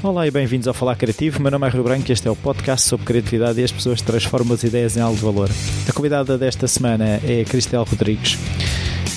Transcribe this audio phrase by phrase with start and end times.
[0.00, 1.42] Olá e bem-vindos ao Falar Criativo.
[1.42, 4.00] Meu nome é Rio Branco e este é o podcast sobre criatividade e as pessoas
[4.00, 5.50] transformam as ideias em algo de valor.
[5.88, 8.38] A convidada desta semana é Cristel Rodrigues.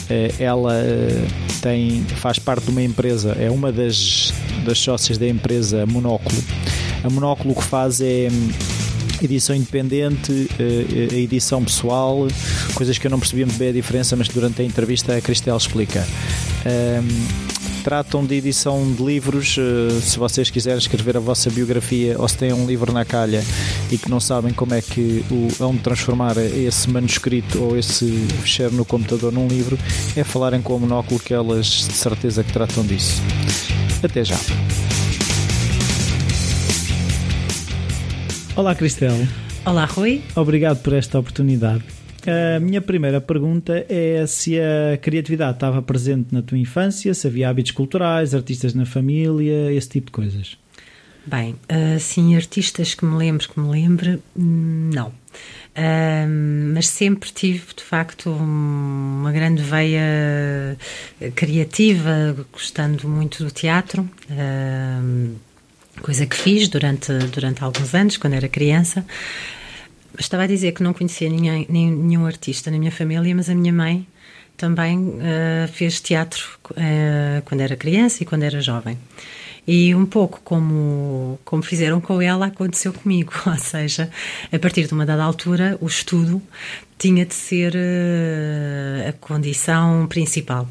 [0.09, 1.23] Eh, ela eh,
[1.61, 4.33] tem, faz parte de uma empresa, é uma das,
[4.65, 6.43] das sócias da empresa Monóculo.
[7.03, 8.49] A Monóculo o que faz é hum,
[9.21, 12.27] edição independente, eh, a edição pessoal,
[12.73, 15.57] coisas que eu não percebia muito bem a diferença, mas durante a entrevista a Cristel
[15.57, 16.03] explica.
[16.65, 17.50] Um,
[17.81, 19.57] tratam de edição de livros.
[19.57, 23.43] Eh, se vocês quiserem escrever a vossa biografia ou se têm um livro na calha
[23.91, 28.05] e que não sabem como é que o, vão transformar esse manuscrito ou esse
[28.41, 29.77] fecheiro no computador num livro,
[30.15, 33.21] é falarem com o monóculo que elas de certeza que tratam disso.
[34.03, 34.37] Até já.
[38.55, 39.27] Olá, Cristel.
[39.65, 40.21] Olá, Rui.
[40.35, 42.00] Obrigado por esta oportunidade.
[42.27, 47.49] A minha primeira pergunta é se a criatividade estava presente na tua infância, se havia
[47.49, 50.57] hábitos culturais, artistas na família, esse tipo de coisas.
[51.25, 51.55] Bem,
[51.99, 55.13] sim, artistas que me lembro, que me lembre, não.
[55.71, 60.77] Uh, mas sempre tive, de facto, uma grande veia
[61.33, 65.35] criativa, gostando muito do teatro, uh,
[66.01, 69.05] coisa que fiz durante, durante alguns anos, quando era criança.
[70.17, 73.73] Estava a dizer que não conhecia ninguém, nenhum artista na minha família, mas a minha
[73.73, 74.05] mãe
[74.57, 78.97] também uh, fez teatro uh, quando era criança e quando era jovem.
[79.67, 83.31] E um pouco como, como fizeram com ela, aconteceu comigo.
[83.45, 84.09] Ou seja,
[84.51, 86.41] a partir de uma dada altura, o estudo
[86.97, 90.67] tinha de ser uh, a condição principal.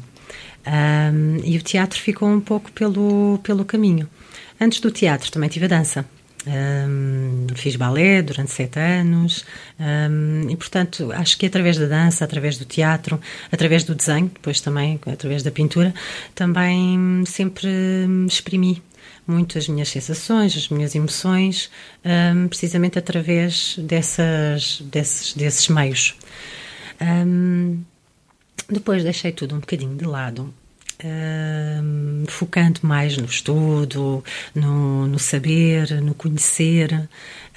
[0.65, 4.07] Um, e o teatro ficou um pouco pelo, pelo caminho.
[4.59, 6.05] Antes do teatro também tive a dança.
[6.47, 9.45] Um, fiz balé durante sete anos
[9.79, 14.59] um, e, portanto, acho que através da dança, através do teatro, através do desenho, depois
[14.59, 15.93] também através da pintura,
[16.33, 17.69] também sempre
[18.27, 18.81] exprimi
[19.27, 21.69] muito as minhas sensações, as minhas emoções,
[22.03, 26.15] um, precisamente através dessas, desses, desses meios.
[28.67, 30.51] depois deixei tudo um bocadinho de lado
[31.03, 34.23] Uh, focando mais no estudo,
[34.53, 36.93] no, no saber, no conhecer,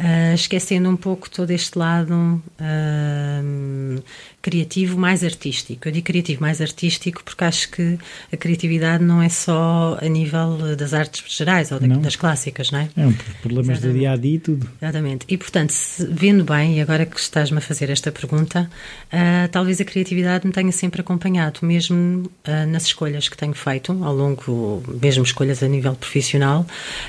[0.00, 4.03] uh, esquecendo um pouco todo este lado uh,
[4.44, 5.88] criativo mais artístico.
[5.88, 7.99] Eu digo criativo mais artístico porque acho que
[8.31, 12.91] a criatividade não é só a nível das artes gerais ou das clássicas, não é?
[12.94, 14.69] É um problemas do dia a dia e tudo.
[14.82, 15.25] Exatamente.
[15.31, 18.71] E portanto, se, vendo bem, e agora que estás-me a fazer esta pergunta,
[19.06, 23.93] uh, talvez a criatividade me tenha sempre acompanhado, mesmo uh, nas escolhas que tenho feito
[24.05, 26.66] ao longo, mesmo escolhas a nível profissional,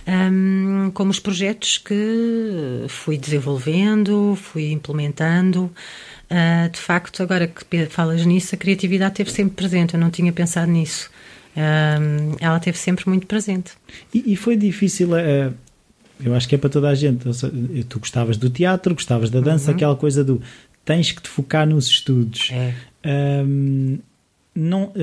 [0.08, 5.70] um, como os projetos que fui desenvolvendo, fui implementando.
[6.26, 10.32] Uh, de facto, agora que falas nisso, a criatividade esteve sempre presente, eu não tinha
[10.34, 11.10] pensado nisso.
[11.56, 13.74] Uh, ela esteve sempre muito presente.
[14.14, 15.54] E, e foi difícil, uh,
[16.24, 17.26] eu acho que é para toda a gente.
[17.88, 19.76] Tu gostavas do teatro, gostavas da dança, uhum.
[19.76, 20.42] aquela coisa do
[20.84, 22.52] tens que te focar nos estudos.
[22.52, 22.74] É.
[24.56, 24.94] não,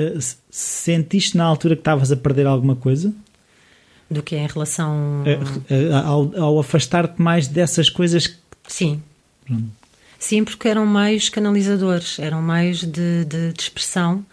[0.49, 3.13] sentiste na altura que estavas a perder alguma coisa?
[4.09, 5.25] Do que é em relação.
[6.05, 8.39] ao, ao afastar-te mais dessas coisas.
[8.67, 9.03] Sim.
[9.45, 9.82] Pronto.
[10.23, 14.25] Sim, porque eram meios canalizadores, eram meios de, de, de expressão.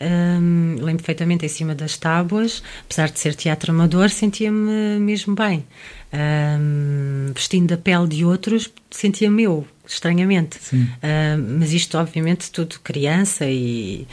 [0.00, 5.64] Um, lembro perfeitamente em cima das tábuas, apesar de ser teatro amador, sentia-me mesmo bem.
[6.12, 10.58] Um, vestindo a pele de outros, sentia-me eu, estranhamente.
[10.74, 14.04] Um, mas isto, obviamente, tudo criança e.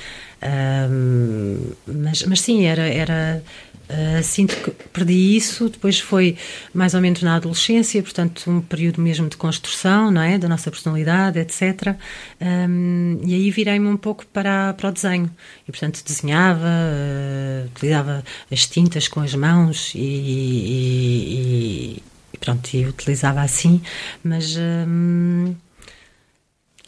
[1.88, 3.44] mas, mas sim, era, era
[3.89, 6.38] Uh, sinto que perdi isso, depois foi
[6.73, 10.38] mais ou menos na adolescência, portanto, um período mesmo de construção, não é?
[10.38, 11.95] Da nossa personalidade, etc.
[12.41, 15.29] Um, e aí virei-me um pouco para, para o desenho.
[15.67, 22.85] E, portanto, desenhava, uh, utilizava as tintas com as mãos e, e, e pronto, e
[22.85, 23.81] utilizava assim,
[24.23, 24.55] mas.
[24.57, 25.55] Um,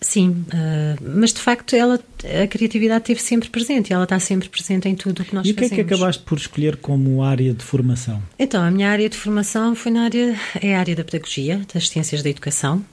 [0.06, 2.00] Sim, uh, mas de facto ela,
[2.44, 5.42] a criatividade esteve sempre presente e ela está sempre presente em tudo o que nós
[5.42, 5.48] fazemos.
[5.48, 5.80] E o que fazemos.
[5.80, 8.22] é que acabaste por escolher como área de formação?
[8.38, 11.90] Então, a minha área de formação foi na área, é a área da pedagogia, das
[11.90, 12.86] ciências da educação.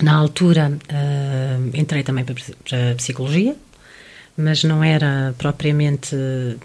[0.00, 2.36] Na altura uh, entrei também para,
[2.68, 3.56] para a psicologia,
[4.36, 6.14] mas não era propriamente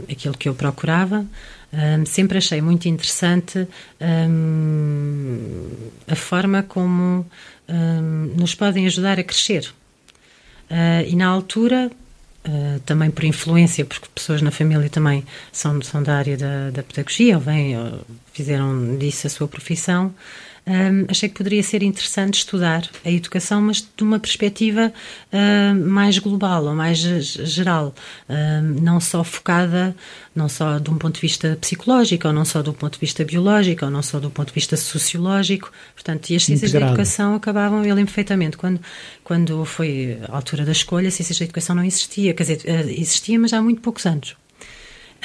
[0.08, 1.26] aquilo que eu procurava.
[1.74, 3.68] Um, sempre achei muito interessante
[4.00, 5.68] um,
[6.08, 7.26] a forma como
[7.70, 9.74] um, nos podem ajudar a crescer.
[10.70, 11.90] Uh, e na altura,
[12.48, 16.84] uh, também por influência, porque pessoas na família também são, são da área da, da
[16.84, 18.02] pedagogia, ou, vêm, ou
[18.34, 20.14] fizeram disso a sua profissão,
[20.68, 24.92] um, achei que poderia ser interessante estudar a educação, mas de uma perspectiva
[25.32, 27.96] uh, mais global ou mais geral,
[28.28, 29.96] uh, não só focada,
[30.36, 33.24] não só de um ponto de vista psicológico, ou não só do ponto de vista
[33.24, 35.72] biológico, ou não só do ponto de vista sociológico.
[35.94, 36.92] Portanto, e as ciências Integrado.
[36.92, 38.82] da educação acabavam, eu lembro perfeitamente, quando,
[39.24, 43.40] quando foi a altura da escolha, ciências da educação não existia, quer dizer, uh, existia,
[43.40, 44.36] mas há muito poucos anos.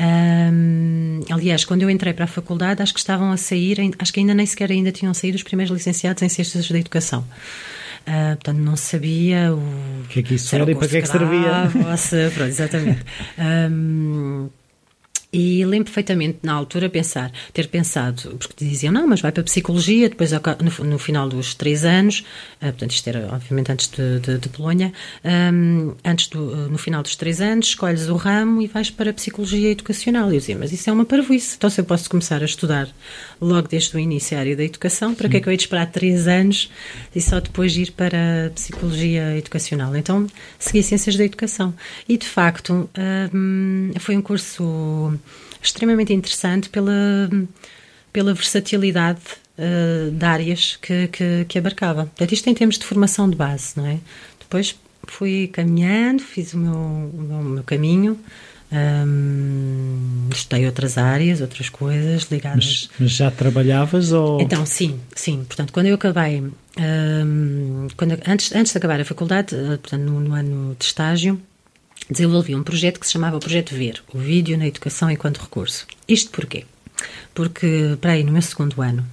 [0.00, 4.20] Um, aliás, quando eu entrei para a faculdade, acho que estavam a sair, acho que
[4.20, 7.24] ainda nem sequer ainda tinham saído os primeiros licenciados em Ciências da Educação.
[8.02, 11.08] Uh, portanto, não sabia o que é que isso era e para que é que
[11.08, 11.70] servia.
[12.34, 13.02] Pronto, exatamente.
[13.38, 14.48] Um,
[15.32, 19.44] e lembro perfeitamente, na altura, pensar, ter pensado, porque diziam, não, mas vai para a
[19.44, 22.20] psicologia, depois no, no final dos três anos,
[22.61, 24.93] uh, portanto, isto era obviamente antes de, de, de Bolonha,
[25.25, 29.11] um, antes do, uh, no final dos três anos, escolhes o ramo e vais para
[29.11, 30.31] a psicologia educacional.
[30.31, 32.88] E eu dizia, mas isso é uma parvoíce, então se eu posso começar a estudar
[33.40, 35.62] logo desde o início a área da educação, para que é que eu hei de
[35.62, 36.70] esperar três anos
[37.14, 39.96] e só depois ir para a psicologia educacional?
[39.96, 40.26] Então,
[40.58, 41.75] segui Ciências da Educação.
[42.08, 42.88] E, de facto,
[43.32, 45.19] um, foi um curso
[45.62, 47.30] extremamente interessante pela,
[48.12, 49.20] pela versatilidade
[49.58, 52.06] uh, de áreas que, que, que, abarcava.
[52.06, 53.98] Portanto, isto em termos de formação de base, não é?
[54.38, 54.74] Depois
[55.06, 58.19] fui caminhando, fiz o meu, o meu, o meu caminho,
[58.72, 62.88] um, estudei outras áreas, outras coisas ligadas.
[62.90, 64.40] Mas, mas, já trabalhavas ou?
[64.40, 65.44] Então, sim, sim.
[65.44, 70.20] Portanto, quando eu acabei, um, quando, antes, antes de acabar a faculdade, eh, portanto, no,
[70.20, 71.40] no ano de estágio,
[72.10, 75.87] desenvolvi um projeto que se chamava o Projeto Ver, o Vídeo na Educação enquanto Recurso.
[76.08, 76.64] Isto porquê?
[77.34, 79.06] Porque, para aí, no meu segundo ano,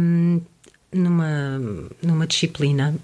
[0.00, 0.40] um,
[0.92, 1.60] numa,
[2.02, 2.94] numa disciplina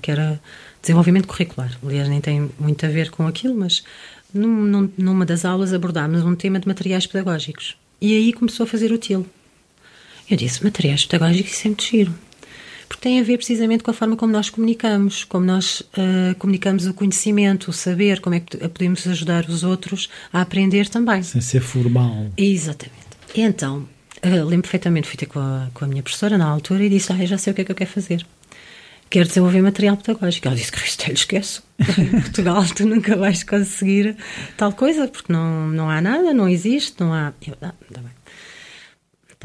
[0.00, 0.40] que era
[0.80, 3.84] desenvolvimento curricular, aliás, nem tem muito a ver com aquilo, mas
[4.32, 7.76] num, num, numa das aulas abordámos um tema de materiais pedagógicos.
[8.00, 9.26] E aí começou a fazer útil.
[10.28, 12.14] Eu disse: materiais pedagógicos, isso é muito giro
[12.92, 16.86] porque tem a ver precisamente com a forma como nós comunicamos, como nós uh, comunicamos
[16.86, 21.22] o conhecimento, o saber, como é que podemos ajudar os outros a aprender também.
[21.22, 22.26] Sem ser formal.
[22.36, 23.00] Exatamente.
[23.34, 23.88] Então,
[24.22, 27.10] uh, lembro perfeitamente, fui ter com a, com a minha professora na altura e disse:
[27.10, 28.26] Ah, já sei o que é que eu quero fazer.
[29.08, 30.46] Quero desenvolver material pedagógico.
[30.46, 31.62] Ela disse: Cristel, esqueço.
[31.98, 34.18] em Portugal tu nunca vais conseguir
[34.54, 37.32] tal coisa, porque não, não há nada, não existe, não há.
[37.46, 38.11] Eu, ah, tá bem.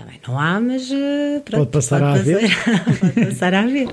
[0.05, 2.49] Bem, não há, mas uh, pronto, pode passar pode a haver.
[2.99, 3.87] pode passar a haver.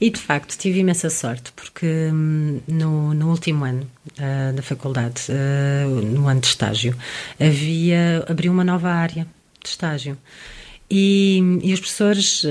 [0.00, 3.88] E de facto tive imensa sorte, porque hum, no, no último ano
[4.18, 6.96] uh, da faculdade, uh, no ano de estágio,
[7.40, 9.26] havia, abriu uma nova área
[9.62, 10.18] de estágio.
[10.90, 12.46] E, e os professores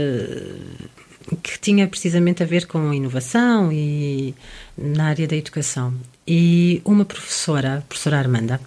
[1.42, 4.36] que tinha precisamente a ver com inovação e
[4.78, 5.94] na área da educação.
[6.28, 8.60] E uma professora, a professora Armanda,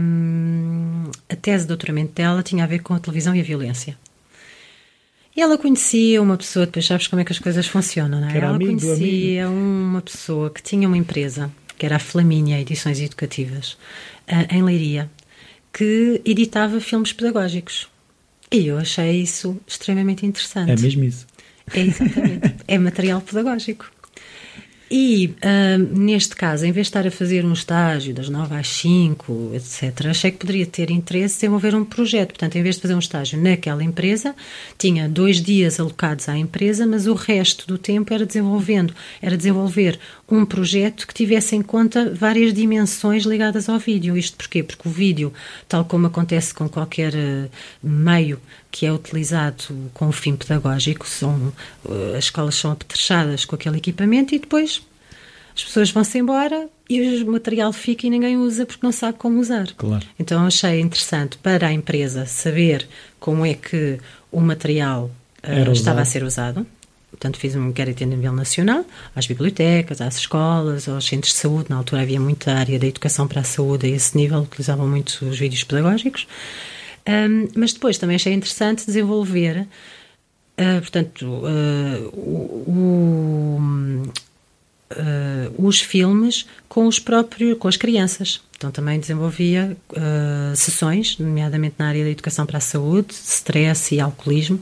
[0.00, 3.98] um, a tese de doutoramento dela tinha a ver com a televisão e a violência.
[5.36, 8.38] E ela conhecia uma pessoa, depois sabes como é que as coisas funcionam, não é?
[8.38, 13.72] Ela conhecia uma pessoa que tinha uma empresa, que era a Flamínia Edições Educativas,
[14.28, 15.10] uh, em Leiria,
[15.72, 17.88] que editava filmes pedagógicos.
[18.50, 20.72] E eu achei isso extremamente interessante.
[20.72, 21.26] É mesmo isso.
[21.72, 22.54] É exatamente.
[22.66, 23.90] é material pedagógico.
[24.90, 28.68] E uh, neste caso, em vez de estar a fazer um estágio das 9 às
[28.68, 32.28] 5, etc., achei que poderia ter interesse em desenvolver um projeto.
[32.28, 34.34] Portanto, em vez de fazer um estágio naquela empresa,
[34.78, 39.98] tinha dois dias alocados à empresa, mas o resto do tempo era desenvolvendo, era desenvolver
[40.30, 44.16] um projeto que tivesse em conta várias dimensões ligadas ao vídeo.
[44.16, 44.62] Isto porquê?
[44.62, 45.32] Porque o vídeo,
[45.68, 47.50] tal como acontece com qualquer uh,
[47.82, 48.40] meio
[48.78, 51.52] que é utilizado com o fim pedagógico, são,
[51.84, 54.80] uh, as escolas são apetrechadas com aquele equipamento e depois
[55.52, 59.40] as pessoas vão-se embora e o material fica e ninguém usa porque não sabe como
[59.40, 59.66] usar.
[59.76, 60.06] Claro.
[60.16, 62.86] Então achei interessante para a empresa saber
[63.18, 63.98] como é que
[64.30, 65.10] o material
[65.42, 66.64] uh, estava a ser usado.
[67.10, 68.84] Portanto, fiz um inquérito a nível nacional,
[69.16, 71.68] às bibliotecas, às escolas, aos centros de saúde.
[71.68, 75.26] Na altura havia muita área da educação para a saúde a esse nível, utilizavam muito
[75.26, 76.28] os vídeos pedagógicos.
[77.06, 79.66] Um, mas depois também achei interessante desenvolver,
[80.58, 83.58] uh, portanto, uh, o,
[84.92, 88.40] uh, os filmes com os próprios, com as crianças.
[88.56, 89.76] Então também desenvolvia
[90.56, 94.60] sessões, nomeadamente na área da educação para a saúde, stress e alcoolismo,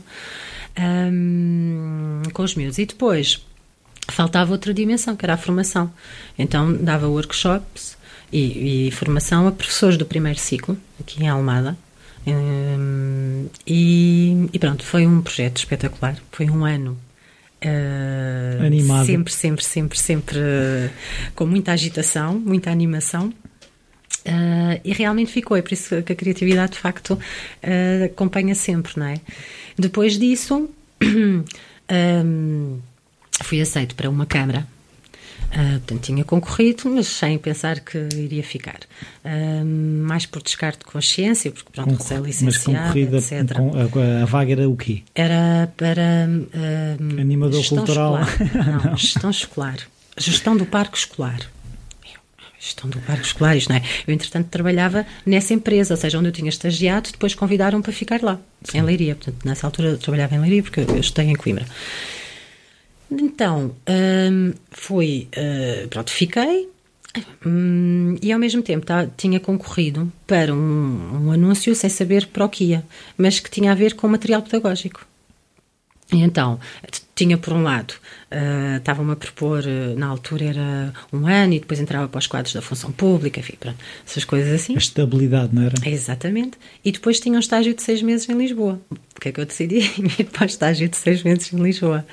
[0.78, 2.76] um, com os meus.
[2.76, 3.43] E depois
[4.09, 5.90] faltava outra dimensão, que era a formação.
[6.38, 7.97] Então dava workshops
[8.31, 11.76] e, e formação a professores do primeiro ciclo, aqui em Almada,
[12.26, 16.16] um, e, e, pronto, foi um projeto espetacular.
[16.33, 16.99] Foi um ano
[17.64, 19.06] uh, Animado.
[19.06, 20.90] sempre, sempre, sempre, sempre uh,
[21.35, 23.33] com muita agitação, muita animação.
[24.26, 28.92] Uh, e realmente ficou, é por isso que a criatividade de facto uh, acompanha sempre,
[28.97, 29.21] não é?
[29.78, 30.68] Depois disso,
[32.25, 32.78] um,
[33.45, 34.66] fui aceito para uma Câmara.
[35.47, 38.81] Uh, portanto, tinha concorrido, mas sem pensar que iria ficar.
[39.25, 43.55] Uh, mais por descarte de consciência, porque pronto, Concor ser licenciada, etc.
[43.91, 45.03] Com, a, a, vaga era o quê?
[45.15, 48.21] Era para uh, Animador cultural.
[48.21, 48.55] Escolar.
[48.67, 49.79] Não, não, gestão escolar.
[50.19, 51.41] Gestão do parque escolar
[52.67, 53.83] gestão do parque escolar, isto não é?
[54.07, 58.21] Eu, entretanto, trabalhava nessa empresa, ou seja, onde eu tinha estagiado, depois convidaram para ficar
[58.23, 58.79] lá, Sim.
[58.79, 59.15] em Leiria.
[59.15, 61.65] Portanto, nessa altura eu trabalhava em Leiria, porque eu estou em Coimbra.
[63.10, 66.68] Então, hum, fui, uh, pronto, fiquei,
[67.44, 72.44] hum, e ao mesmo tempo tá, tinha concorrido para um, um, anúncio sem saber para
[72.44, 72.84] o que ia,
[73.16, 75.06] mas que tinha a ver com material pedagógico.
[76.12, 76.60] E então,
[77.16, 77.94] tinha por um lado,
[78.30, 82.28] uh, estavam-me a propor, uh, na altura era um ano e depois entrava para os
[82.28, 84.75] quadros da função pública, enfim, pronto, essas coisas assim.
[84.75, 85.75] A estabilidade, não era?
[85.88, 86.58] Exatamente.
[86.84, 88.80] E depois tinha um estágio de seis meses em Lisboa.
[88.90, 89.78] O que é que eu decidi?
[90.16, 92.06] Ir para o estágio de seis meses em Lisboa.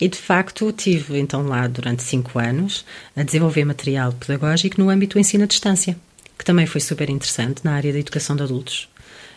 [0.00, 2.84] E de facto tive então lá durante cinco anos
[3.14, 5.98] a desenvolver material pedagógico no âmbito do ensino à distância,
[6.38, 8.88] que também foi super interessante na área da educação de adultos.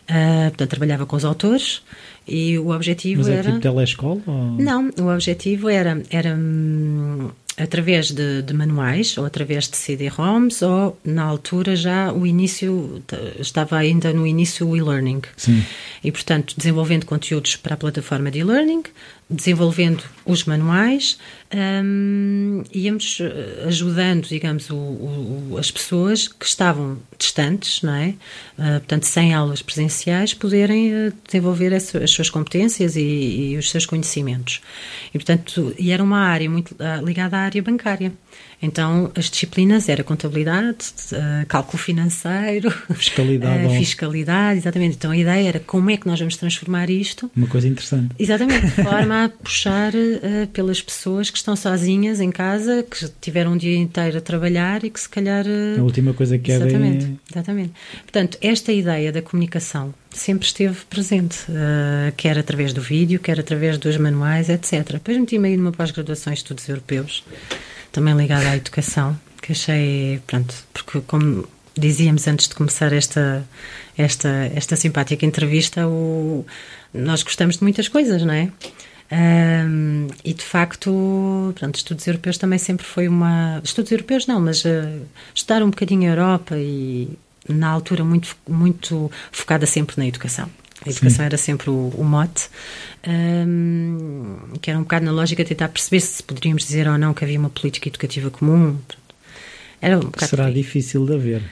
[0.09, 1.81] Uh, portanto, trabalhava com os autores
[2.27, 3.43] e o objetivo Mas é era.
[3.43, 4.21] Tipo telescola?
[4.25, 4.33] Ou...
[4.57, 10.97] Não, o objetivo era, era hum, através de, de, manuais ou através de CD-ROMs ou
[11.03, 13.01] na altura já o início
[13.39, 15.21] estava ainda no início o e-learning
[16.03, 18.83] e portanto desenvolvendo conteúdos para a plataforma de e-learning
[19.29, 21.17] desenvolvendo os manuais,
[21.83, 28.13] um, íamos eh, ajudando, digamos, o, o, as pessoas que estavam distantes, não é?
[28.57, 33.69] Uh, portanto, sem aulas presenciais, poderem uh, desenvolver as, as, suas competências e, e, os
[33.69, 34.61] seus conhecimentos.
[35.13, 38.13] E, portanto, e era uma área muito uh, ligada à área bancária.
[38.61, 40.77] Então, as disciplinas era contabilidade,
[41.11, 44.95] uh, cálculo financeiro, fiscalidade, uh, fiscalidade, exatamente.
[44.95, 47.29] Então, a ideia era como é que nós vamos transformar isto.
[47.35, 48.15] Uma coisa interessante.
[48.17, 53.53] Exatamente, de forma a puxar uh, pelas pessoas que estão sozinhas em casa, que tiveram
[53.53, 55.45] um dia inteiro a trabalhar e que se calhar.
[55.77, 57.09] a última coisa que exatamente, é.
[57.31, 57.73] Exatamente.
[58.01, 61.45] Portanto, esta ideia da comunicação sempre esteve presente,
[62.15, 64.93] quer através do vídeo, quer através dos manuais, etc.
[64.93, 67.23] Depois meti-me aí numa pós-graduação em estudos europeus
[67.91, 73.47] também ligada à educação, que achei, pronto, porque como dizíamos antes de começar esta,
[73.97, 76.45] esta, esta simpática entrevista, o,
[76.93, 78.51] nós gostamos de muitas coisas, não é?
[79.09, 83.61] Um, e de facto, pronto, estudos europeus também sempre foi uma.
[83.63, 85.01] Estudos europeus não, mas uh,
[85.33, 87.09] estudar um bocadinho a Europa e
[87.47, 90.49] na altura muito, muito focada sempre na educação.
[90.85, 91.23] A educação Sim.
[91.23, 92.49] era sempre o, o mote,
[93.07, 97.13] um, que era um bocado na lógica de tentar perceber se poderíamos dizer ou não
[97.13, 98.77] que havia uma política educativa comum.
[99.81, 101.43] Era um Será difícil de haver.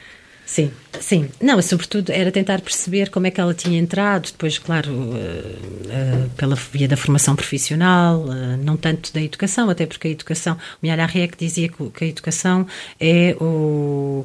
[0.45, 1.27] Sim, sim.
[1.41, 6.29] Não, sobretudo era tentar perceber como é que ela tinha entrado, depois, claro, uh, uh,
[6.37, 10.85] pela via da formação profissional, uh, não tanto da educação, até porque a educação, o
[10.85, 12.67] Mialha que dizia que, que, a educação
[12.99, 14.23] é o.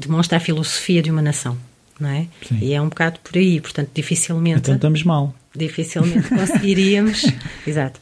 [0.00, 1.56] demonstra a filosofia de uma nação
[1.98, 2.26] não é?
[2.46, 2.58] Sim.
[2.60, 4.60] E é um bocado por aí, portanto, dificilmente.
[4.60, 5.34] Então estamos mal.
[5.54, 7.26] Dificilmente conseguiríamos.
[7.66, 8.00] Exato.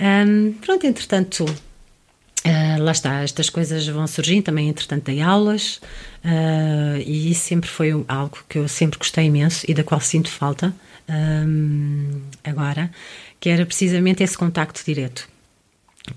[0.00, 4.44] Um, pronto, entretanto, uh, lá está, estas coisas vão surgindo.
[4.44, 5.80] Também, entretanto, dei aulas
[6.24, 10.28] uh, e isso sempre foi algo que eu sempre gostei imenso e da qual sinto
[10.28, 10.74] falta
[11.08, 12.90] um, agora,
[13.38, 15.28] que era precisamente esse contacto direto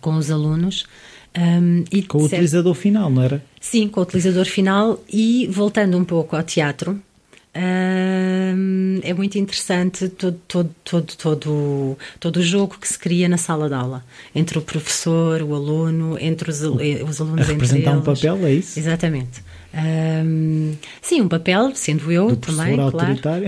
[0.01, 0.85] com os alunos.
[1.37, 3.43] Um, e com o utilizador final, não era?
[3.61, 6.99] Sim, com o utilizador final e voltando um pouco ao teatro,
[7.53, 13.67] é muito interessante todo, todo, todo, todo, todo o jogo que se cria na sala
[13.67, 14.03] de aula
[14.35, 18.53] entre o professor, o aluno, entre os, eh, os alunos a representar um papel, é
[18.53, 18.79] isso?
[18.79, 19.43] Exatamente.
[21.01, 22.91] Sim, um papel, sendo eu Do também, claro.
[22.91, 23.43] Não, de todo.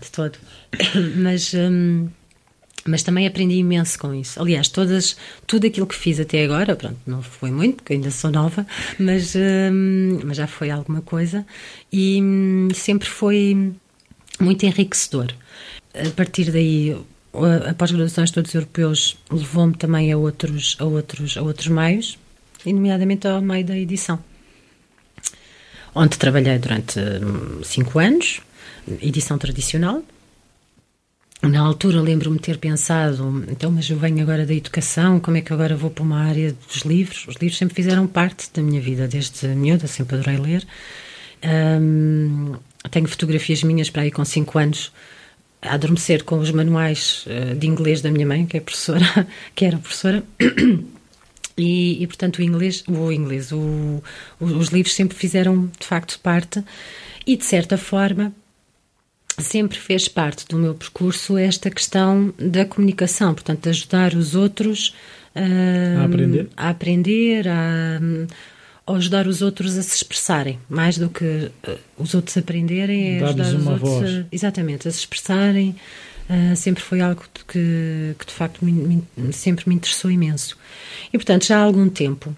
[0.00, 0.38] De todo.
[1.16, 1.54] Mas.
[1.54, 2.08] Um,
[2.86, 4.40] mas também aprendi imenso com isso.
[4.40, 8.30] Aliás, todas, tudo aquilo que fiz até agora, pronto, não foi muito, porque ainda sou
[8.30, 8.66] nova,
[8.98, 11.46] mas, hum, mas já foi alguma coisa
[11.92, 13.72] e hum, sempre foi
[14.40, 15.32] muito enriquecedor.
[15.94, 16.96] A partir daí,
[17.68, 22.18] a pós-graduação em estudos europeus levou-me também a outros, a, outros, a outros meios,
[22.66, 24.18] e nomeadamente ao meio da edição,
[25.94, 28.40] onde trabalhei durante hum, cinco anos,
[29.00, 30.02] edição tradicional,
[31.48, 35.52] na altura lembro-me ter pensado, então, mas eu venho agora da educação, como é que
[35.52, 37.26] agora vou para uma área dos livros?
[37.28, 40.66] Os livros sempre fizeram parte da minha vida, desde miúda, sempre adorei ler.
[41.80, 42.54] Um,
[42.90, 44.92] tenho fotografias minhas para aí com 5 anos
[45.60, 49.64] a adormecer com os manuais uh, de inglês da minha mãe, que é professora, que
[49.64, 50.22] era professora,
[51.56, 54.02] E, e, portanto o inglês, o inglês, o,
[54.40, 56.64] os livros sempre fizeram de facto parte
[57.24, 58.32] e de certa forma
[59.38, 64.94] sempre fez parte do meu percurso esta questão da comunicação, portanto de ajudar os outros
[65.34, 68.00] uh, a aprender, a, aprender a,
[68.86, 73.24] a, ajudar os outros a se expressarem, mais do que uh, os outros aprenderem, é
[73.24, 75.74] ajudar os outros a, exatamente a se expressarem.
[76.28, 78.72] Uh, sempre foi algo que, que de facto me,
[79.16, 80.56] me, sempre me interessou imenso.
[81.12, 82.34] E portanto, já há algum tempo,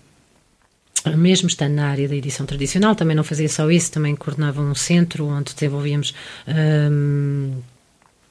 [1.17, 4.75] mesmo estando na área da edição tradicional, também não fazia só isso, também coordenava um
[4.75, 6.15] centro onde desenvolvíamos.
[6.49, 7.53] Um,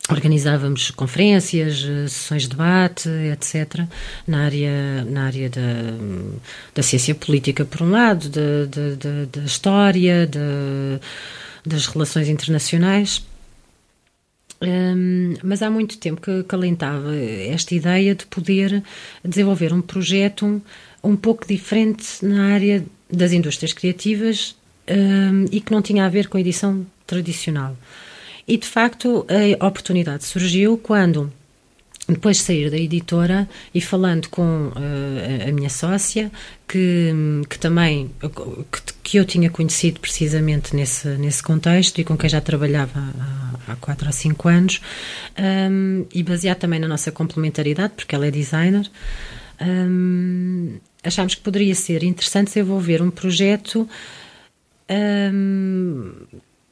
[0.10, 1.81] organizávamos conferências,
[2.12, 3.86] sessões de debate, etc.,
[4.27, 5.62] na área, na área da,
[6.75, 10.29] da ciência política, por um lado, da história,
[11.65, 13.25] das relações internacionais.
[14.62, 18.84] Um, mas há muito tempo que acalentava esta ideia de poder
[19.24, 20.62] desenvolver um projeto
[21.05, 24.55] um pouco diferente na área das indústrias criativas
[24.89, 27.75] um, e que não tinha a ver com a edição tradicional.
[28.47, 29.25] E de facto
[29.59, 31.31] a oportunidade surgiu quando
[32.07, 36.31] depois de sair da editora e falando com uh, a minha sócia,
[36.67, 37.12] que,
[37.50, 38.12] que também
[38.71, 43.71] que, que, eu tinha conhecido precisamente nesse, nesse contexto e com quem já trabalhava há,
[43.71, 44.81] há quatro ou cinco anos,
[45.39, 48.88] um, e baseado também na nossa complementaridade, porque ela é designer,
[49.59, 53.88] um, achámos que poderia ser interessante desenvolver um projeto
[54.89, 56.12] um,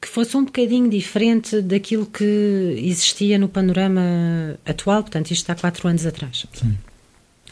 [0.00, 5.88] que fosse um bocadinho diferente daquilo que existia no panorama atual, portanto, isto há quatro
[5.88, 6.46] anos atrás.
[6.52, 6.76] Sim.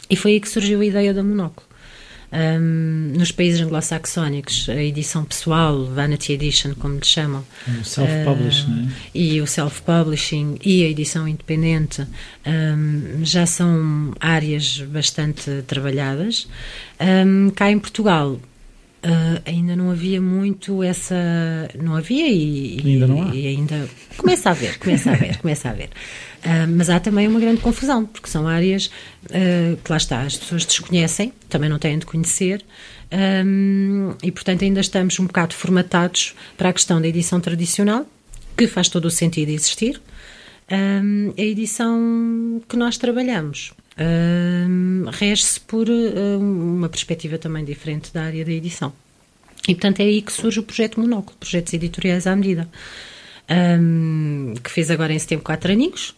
[0.09, 1.67] E foi aí que surgiu a ideia da Monóculo.
[2.33, 8.75] Um, nos países anglo-saxónicos, a edição pessoal, Vanity Edition, como lhe chamam, o self-publishing, uh,
[8.75, 8.91] né?
[9.13, 12.01] e o self-publishing e a edição independente
[12.47, 16.47] um, já são áreas bastante trabalhadas.
[16.99, 18.39] Um, cá em Portugal,
[19.05, 21.13] Uh, ainda não havia muito essa.
[21.77, 23.35] Não havia e, ainda não há.
[23.35, 23.85] E ainda
[24.15, 25.89] começa a haver, começa a haver, começa a haver.
[26.43, 28.87] Uh, mas há também uma grande confusão, porque são áreas
[29.25, 32.65] uh, que lá está, as pessoas desconhecem, também não têm de conhecer,
[33.45, 38.05] um, e portanto ainda estamos um bocado formatados para a questão da edição tradicional,
[38.57, 40.01] que faz todo o sentido existir,
[40.69, 48.43] um, a edição que nós trabalhamos uh, rege-se por uma perspectiva também diferente da área
[48.43, 48.91] da edição.
[49.67, 52.67] E, portanto, é aí que surge o projeto Monóculo, projetos editoriais à medida,
[53.79, 56.13] um, que fez agora em setembro quatro aninhos.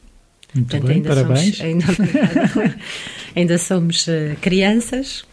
[0.56, 1.58] Muito portanto, bem, ainda parabéns.
[1.58, 2.80] Somos, ainda,
[3.36, 5.26] ainda somos uh, crianças,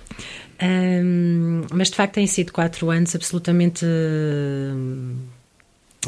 [0.60, 5.16] um, mas de facto têm sido quatro anos absolutamente uh,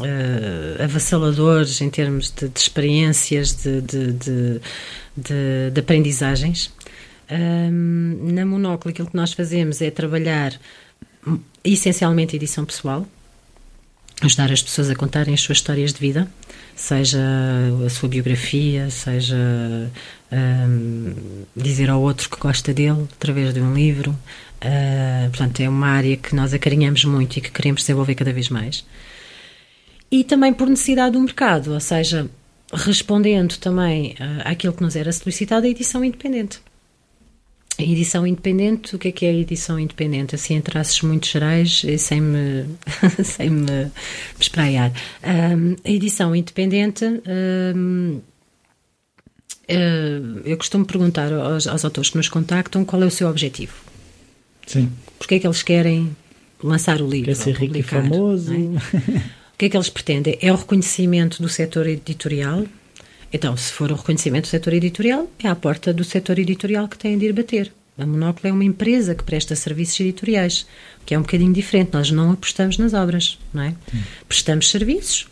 [0.01, 4.61] uh, avassaladores em termos de, de experiências, de, de,
[5.17, 6.73] de, aprendizagens.
[7.31, 10.53] Um, na Monóculo, aquilo que nós fazemos é trabalhar
[11.65, 13.07] essencialmente edição pessoal,
[14.23, 16.29] ajudar as pessoas a contarem as suas histórias de vida,
[16.75, 17.21] seja
[17.85, 19.37] a sua biografia, seja
[20.33, 21.15] um,
[21.57, 24.11] dizer ao outro que gosta dele através de um livro.
[24.63, 28.49] Uh, portanto, é uma área que nós acarinhamos muito e que queremos desenvolver cada vez
[28.49, 28.85] mais
[30.15, 32.31] e também por necessidade do mercado, ou seja,
[32.73, 36.61] respondendo também uh, àquilo que nos era solicitado, a edição independente.
[37.79, 40.35] A edição independente, o que é que é a edição independente?
[40.35, 42.67] Assim, em traços muito gerais, sem me,
[43.25, 43.91] sem me
[44.39, 44.93] espraiar.
[45.23, 48.21] Um, a edição independente, um,
[49.69, 53.75] ah, eu costumo perguntar aos, aos autores que nos contactam qual é o seu objetivo.
[54.67, 54.91] Sim.
[55.19, 56.17] Porque é que eles querem
[56.63, 57.27] lançar o livro?
[57.27, 58.53] Quer ser rico e famoso.
[58.55, 60.39] O que é que eles pretendem?
[60.41, 62.65] É o reconhecimento do setor editorial.
[63.35, 66.97] Então, se for o reconhecimento do setor editorial, é à porta do setor editorial que
[66.97, 67.73] têm de ir bater.
[67.99, 70.65] A Monóculo é uma empresa que presta serviços editoriais,
[71.05, 71.91] que é um bocadinho diferente.
[71.93, 73.71] Nós não apostamos nas obras, não é?
[73.91, 74.03] Sim.
[74.29, 75.27] Prestamos serviços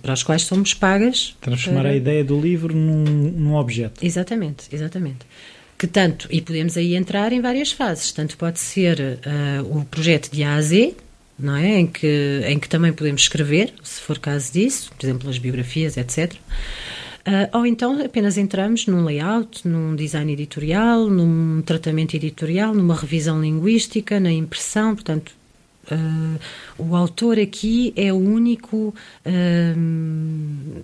[0.00, 1.36] para os quais somos pagas.
[1.40, 1.90] Transformar para...
[1.90, 4.04] a ideia do livro num, num objeto.
[4.04, 5.26] Exatamente, exatamente
[5.76, 10.30] que tanto, e podemos aí entrar em várias fases, tanto pode ser uh, o projeto
[10.30, 10.94] de A a Z,
[11.38, 11.78] não é?
[11.78, 15.96] Em que, em que também podemos escrever, se for caso disso, por exemplo, as biografias,
[15.96, 16.34] etc.
[17.20, 23.40] Uh, ou então apenas entramos num layout, num design editorial, num tratamento editorial, numa revisão
[23.40, 25.38] linguística, na impressão, portanto.
[25.90, 26.38] Uh,
[26.78, 28.94] o autor aqui é o único, uh,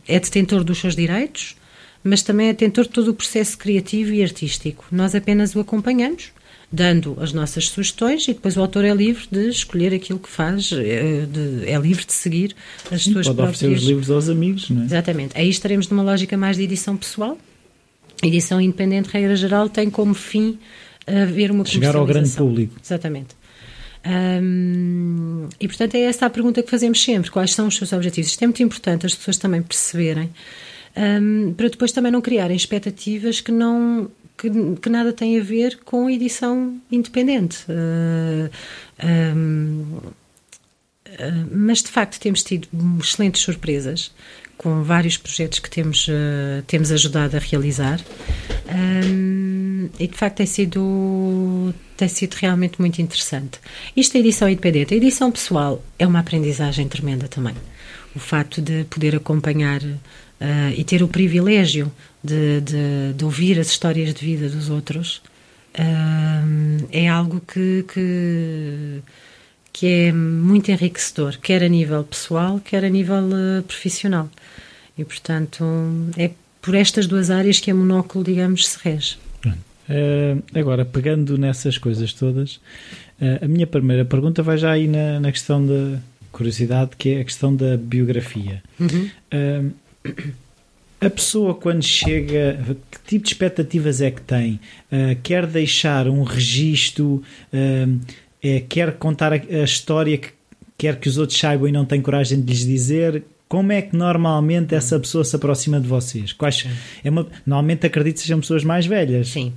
[0.08, 1.56] é detentor dos seus direitos,
[2.02, 4.84] mas também é detentor de todo o processo criativo e artístico.
[4.90, 6.32] Nós apenas o acompanhamos
[6.76, 10.70] dando as nossas sugestões e depois o autor é livre de escolher aquilo que faz,
[10.72, 12.54] é, de, é livre de seguir
[12.92, 13.56] as Sim, suas pode próprias...
[13.56, 14.84] oferecer os livros aos amigos, não é?
[14.84, 15.38] Exatamente.
[15.38, 17.38] Aí estaremos numa lógica mais de edição pessoal.
[18.22, 20.58] Edição independente, regra geral, tem como fim
[21.06, 22.74] haver uma Chegar ao grande público.
[22.82, 23.34] Exatamente.
[24.06, 28.30] Um, e portanto é essa a pergunta que fazemos sempre: quais são os seus objetivos?
[28.30, 30.30] Isto é muito importante as pessoas também perceberem,
[30.96, 34.08] um, para depois também não criarem expectativas que não.
[34.36, 37.64] Que, que nada tem a ver com edição independente.
[37.70, 38.50] Uh,
[39.34, 42.68] um, uh, mas de facto temos tido
[43.00, 44.12] excelentes surpresas
[44.58, 48.00] com vários projetos que temos, uh, temos ajudado a realizar.
[48.68, 53.60] Um, e de facto tem sido, tem sido realmente muito interessante.
[53.96, 54.94] Isto é edição independente.
[54.94, 57.54] A edição pessoal é uma aprendizagem tremenda também.
[58.14, 59.96] O facto de poder acompanhar uh,
[60.74, 61.92] e ter o privilégio
[62.26, 65.22] de, de, de, ouvir as histórias de vida dos outros
[66.90, 69.02] é algo que, que,
[69.72, 74.30] que, é muito enriquecedor, quer a nível pessoal, quer a nível uh, profissional.
[74.96, 75.64] E, portanto,
[76.16, 76.30] é
[76.62, 79.18] por estas duas áreas que a monóculo, digamos, se rege.
[79.88, 82.56] Uh, agora, pegando nessas coisas todas,
[83.20, 86.00] uh, a minha primeira pergunta vai já aí na, na, questão da
[86.32, 88.62] curiosidade, que é a questão da biografia.
[88.80, 89.10] Uhum.
[89.32, 89.72] Uh,
[91.00, 92.58] a pessoa, quando chega,
[92.90, 94.60] que tipo de expectativas é que tem?
[95.22, 97.22] quer deixar um registro?
[98.42, 100.28] É, quer contar a, a história que
[100.78, 103.24] quer que os outros saibam e não tem coragem de lhes dizer?
[103.48, 106.32] Como é que normalmente essa pessoa se aproxima de vocês?
[106.32, 106.66] Quais,
[107.04, 109.28] é uma, normalmente acredito que sejam pessoas mais velhas.
[109.28, 109.52] Sim.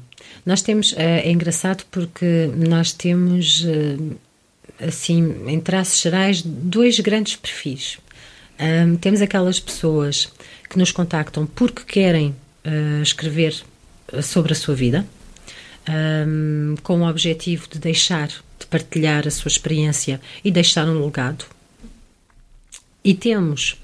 [0.45, 3.65] Nós temos, eh, é engraçado porque nós temos,
[4.79, 7.97] assim, em traços gerais, dois grandes perfis.
[8.59, 10.31] Um, temos aquelas pessoas
[10.69, 13.55] que nos contactam porque querem uh, escrever
[14.21, 15.05] sobre a sua vida,
[16.27, 21.45] um, com o objetivo de deixar, de partilhar a sua experiência e deixar um legado.
[23.03, 23.77] E temos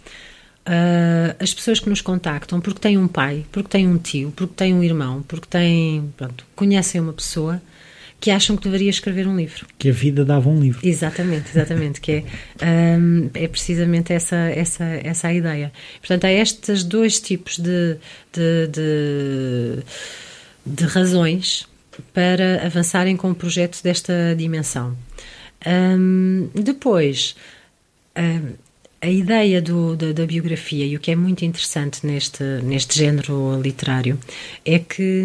[0.67, 4.53] uh, as pessoas que nos contactam porque têm um pai, porque têm um tio, porque
[4.55, 7.61] têm um irmão, porque têm, pronto, conhecem uma pessoa
[8.19, 9.67] que acham que deveria escrever um livro.
[9.77, 10.79] Que a vida dava um livro.
[10.83, 12.23] Exatamente, exatamente, que
[12.59, 15.71] é, um, é precisamente essa, essa, essa a ideia.
[15.99, 17.97] Portanto, há estes dois tipos de,
[18.33, 19.83] de, de,
[20.65, 21.67] de razões
[22.13, 24.97] para avançarem com um projeto desta dimensão.
[25.65, 27.35] Um, depois,
[28.17, 28.53] um,
[29.05, 33.61] a ideia do, da, da, biografia e o que é muito interessante neste, neste género
[33.61, 34.17] literário
[34.65, 35.23] é que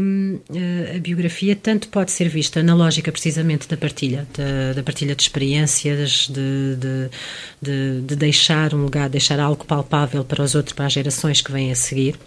[0.51, 5.15] uh, a biografia tanto pode ser vista na lógica precisamente da partilha, da, da partilha
[5.15, 7.11] de experiências, de, de,
[7.63, 11.51] de, de, deixar um legado, deixar algo palpável para os outros, para as gerações que
[11.51, 12.21] vêm a seguir,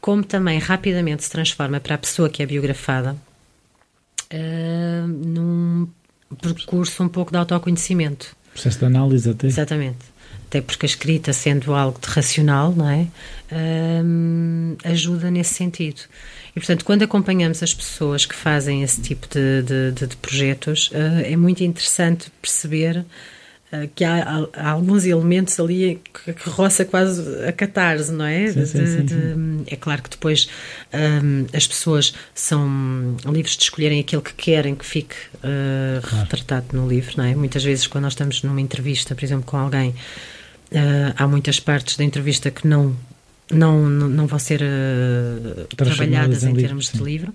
[0.00, 3.16] como também rapidamente se transforma para a pessoa que é biografada
[4.34, 5.86] uh, num
[6.42, 8.34] percurso um pouco de autoconhecimento.
[8.52, 9.46] Processo de análise até.
[9.46, 10.09] Exatamente
[10.50, 13.06] até porque a escrita, sendo algo de racional, não é?
[13.52, 16.00] Um, ajuda nesse sentido.
[16.50, 20.90] E, portanto, quando acompanhamos as pessoas que fazem esse tipo de, de, de, de projetos,
[20.90, 26.84] uh, é muito interessante perceber uh, que há, há, alguns elementos ali que, que roça
[26.84, 28.48] quase a catarse, não é?
[28.48, 30.48] Sim, sim, sim, é claro que depois
[30.92, 36.24] um, as pessoas são livres de escolherem aquilo que querem que fique uh, claro.
[36.24, 37.36] retratado no livro, não é?
[37.36, 39.94] Muitas vezes, quando nós estamos numa entrevista, por exemplo, com alguém
[40.72, 42.96] Uh, há muitas partes da entrevista que não,
[43.50, 47.34] não, não, vão ser uh, trabalhadas em, em termos livro, de livro.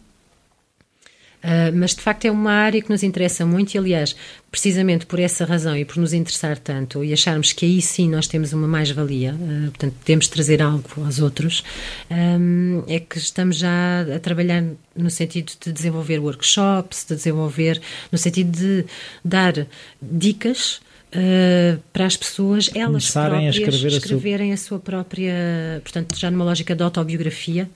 [1.46, 4.16] Uh, mas de facto é uma área que nos interessa muito e, aliás,
[4.50, 8.26] precisamente por essa razão e por nos interessar tanto e acharmos que aí sim nós
[8.26, 11.64] temos uma mais-valia, uh, portanto, temos de trazer algo aos outros,
[12.10, 14.64] um, é que estamos já a trabalhar
[14.96, 17.80] no sentido de desenvolver workshops, de desenvolver,
[18.12, 18.86] no sentido de
[19.24, 19.68] dar
[20.02, 20.80] dicas
[21.16, 24.78] uh, para as pessoas elas próprias a escrever escreverem a sua...
[24.78, 24.80] a sua...
[24.80, 25.34] própria,
[25.82, 27.70] portanto, já numa lógica de autobiografia,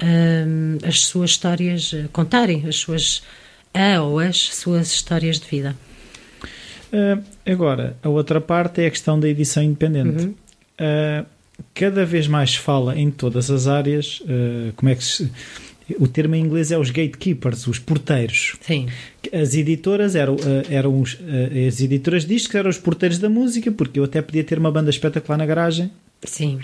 [0.00, 3.22] uh, as suas histórias, uh, contarem as suas,
[3.74, 5.76] a ou as suas histórias de vida.
[7.44, 10.24] agora, a outra parte é a questão da edição independente.
[10.24, 10.34] Uhum.
[11.74, 14.22] cada vez mais se fala em todas as áreas,
[14.76, 15.30] como é que se
[15.98, 18.56] o termo em inglês é os gatekeepers, os porteiros.
[18.60, 18.86] Sim.
[19.32, 23.28] As editoras eram, eh, eram os, eh, as editoras de discos eram os porteiros da
[23.28, 25.90] música, porque eu até podia ter uma banda espetacular na garagem.
[26.24, 26.58] Sim.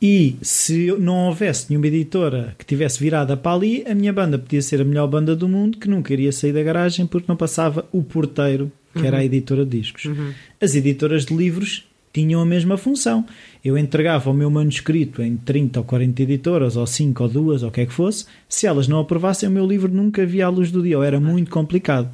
[0.00, 4.60] E se não houvesse nenhuma editora que tivesse virada para ali, a minha banda podia
[4.60, 7.86] ser a melhor banda do mundo, que nunca iria sair da garagem porque não passava
[7.92, 9.06] o porteiro, que uhum.
[9.06, 9.26] era a uhum.
[9.26, 10.06] editora de discos.
[10.06, 10.32] Uhum.
[10.60, 13.24] As editoras de livros tinham a mesma função.
[13.64, 17.68] Eu entregava o meu manuscrito em 30 ou 40 editoras, ou 5 ou 2, ou
[17.68, 18.26] o que é que fosse.
[18.48, 21.18] Se elas não aprovassem, o meu livro nunca via a luz do dia, ou era
[21.18, 22.10] muito complicado.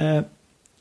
[0.00, 0.24] Uh,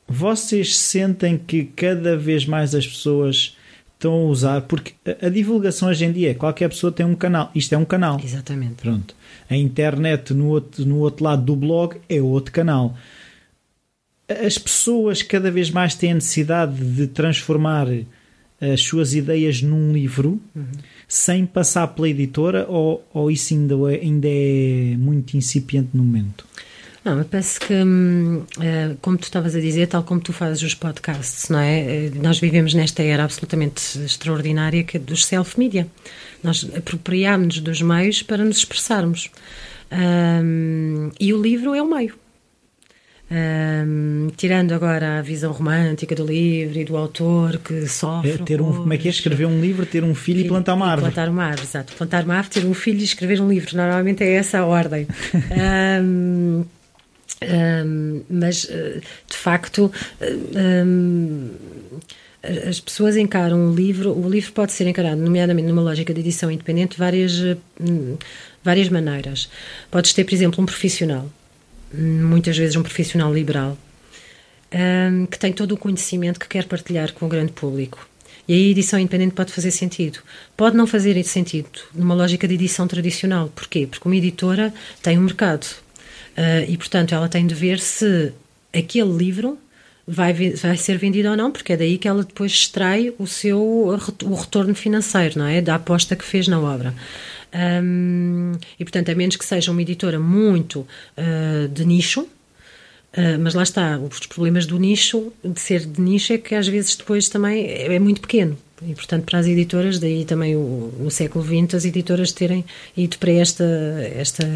[0.08, 3.56] vocês sentem que cada vez mais as pessoas
[3.94, 7.52] estão a usar, porque a, divulgação hoje em dia é qualquer pessoa tem um canal.
[7.54, 8.20] Isto é um canal.
[8.22, 8.76] Exatamente.
[8.76, 9.16] Pronto.
[9.50, 12.98] A internet no outro, no outro lado do blog é outro canal.
[14.28, 17.88] As pessoas cada vez mais têm a necessidade de transformar
[18.62, 20.66] as suas ideias num livro uhum.
[21.08, 26.46] sem passar pela editora ou, ou isso ainda é, ainda é muito incipiente no momento?
[27.04, 30.62] Não, eu penso que, hum, eh, como tu estavas a dizer, tal como tu fazes
[30.62, 31.80] os podcasts, não é?
[31.80, 35.88] Eh, nós vivemos nesta era absolutamente extraordinária que é dos self-media.
[36.44, 39.32] Nós apropriámos-nos dos meios para nos expressarmos.
[39.92, 42.21] Um, e o livro é o meio.
[43.34, 48.32] Um, tirando agora a visão romântica do livro e do autor que sofre.
[48.32, 50.50] É, ter um, como é que é escrever um livro, ter um filho, filho e
[50.50, 51.14] plantar uma árvore?
[51.14, 51.94] Plantar uma árvore, exato.
[51.94, 53.78] Plantar uma árvore, ter um filho e escrever um livro.
[53.78, 55.08] Normalmente é essa a ordem.
[56.04, 56.66] um,
[57.44, 59.92] Um, mas, eh, de facto,
[62.68, 66.52] as pessoas encaram o livro, o livro pode ser encarado, nomeadamente numa lógica de edição
[66.52, 67.40] independente, de várias,
[67.80, 68.18] hum,
[68.64, 69.50] várias maneiras.
[69.90, 71.28] Podes ter, por exemplo, um profissional,
[71.94, 73.78] muitas vezes um profissional liberal,
[74.74, 78.08] um, que tem todo o conhecimento que quer partilhar com o grande público.
[78.48, 80.20] E aí a edição independente pode fazer sentido.
[80.58, 83.52] Pode não fazer sentido numa lógica de edição tradicional.
[83.56, 83.88] Porquê?
[83.90, 85.68] Porque uma editora tem um mercado
[86.32, 88.32] Uh, e, portanto, ela tem de ver se
[88.74, 89.58] aquele livro
[90.08, 93.60] vai, vai ser vendido ou não, porque é daí que ela depois extrai o seu
[93.60, 95.62] o retorno financeiro, não é?
[95.62, 96.94] Da aposta que fez na obra.
[97.54, 100.88] Um, e, portanto, a menos que seja uma editora muito
[101.18, 102.28] uh, de nicho,
[103.12, 106.66] Uh, mas lá está, os problemas do nicho, de ser de nicho, é que às
[106.66, 108.58] vezes depois também é, é muito pequeno.
[108.88, 112.66] E, portanto, para as editoras, daí também o, século XX, as editoras terem
[112.98, 113.64] ido para esta,
[114.16, 114.48] esta,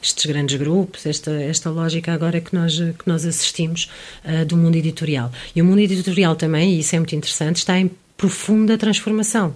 [0.00, 3.90] estes grandes grupos, esta, esta lógica agora que nós, que nós assistimos
[4.24, 5.32] uh, do mundo editorial.
[5.54, 9.54] E o mundo editorial também, e isso é muito interessante, está em profunda transformação.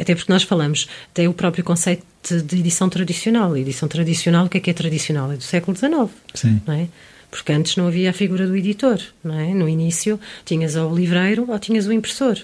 [0.00, 3.56] Até porque nós falamos, tem o próprio conceito de, de edição tradicional.
[3.56, 5.32] edição tradicional, o que é que é tradicional?
[5.32, 6.10] É do século XIX.
[6.34, 6.60] Sim.
[6.66, 6.88] Não é?
[7.30, 9.52] porque antes não havia a figura do editor, não é?
[9.52, 12.38] No início tinhas ou o livreiro ou tinhas o impressor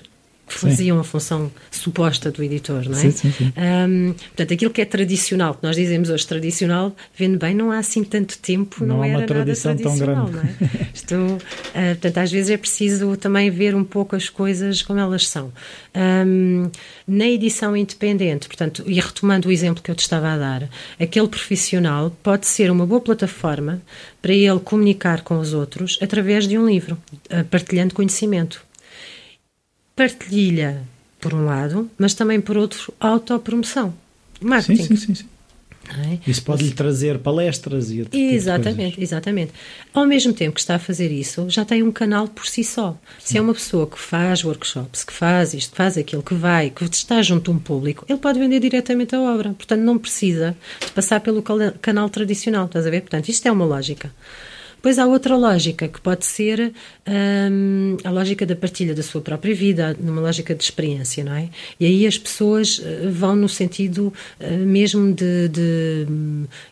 [0.51, 1.01] que faziam sim.
[1.01, 3.03] a função suposta do editor, não é?
[3.03, 3.53] Sim, sim, sim.
[3.57, 7.79] Um, portanto, aquilo que é tradicional, que nós dizemos hoje tradicional, vendo bem, não há
[7.79, 10.33] assim tanto tempo, não, não era uma tradição tão grande.
[10.33, 10.55] Não é?
[10.93, 11.39] Isto, uh,
[11.73, 15.53] portanto, às vezes é preciso também ver um pouco as coisas como elas são.
[15.95, 16.69] Um,
[17.07, 21.29] na edição independente, portanto, e retomando o exemplo que eu te estava a dar, aquele
[21.29, 23.81] profissional pode ser uma boa plataforma
[24.21, 26.99] para ele comunicar com os outros através de um livro,
[27.31, 28.69] uh, partilhando conhecimento
[30.01, 30.83] partilha,
[31.21, 33.93] por um lado, mas também por outro, autopromoção.
[34.41, 34.83] Marketing.
[34.83, 35.15] Sim, sim, sim.
[35.15, 35.29] sim.
[35.91, 36.19] É?
[36.31, 39.53] Isso pode lhe trazer palestras e Exatamente, tipo exatamente.
[39.93, 42.97] Ao mesmo tempo que está a fazer isso, já tem um canal por si só.
[43.19, 43.27] Sim.
[43.27, 46.71] Se é uma pessoa que faz workshops, que faz isto, que faz aquilo, que vai,
[46.71, 49.53] que está junto a um público, ele pode vender diretamente a obra.
[49.53, 51.43] Portanto, não precisa de passar pelo
[51.83, 53.01] canal tradicional, estás a ver?
[53.01, 54.13] Portanto, isto é uma lógica.
[54.81, 56.73] Depois há outra lógica, que pode ser
[57.07, 61.51] hum, a lógica da partilha da sua própria vida, numa lógica de experiência, não é?
[61.79, 66.07] E aí as pessoas eh, vão no sentido uh, mesmo de, de,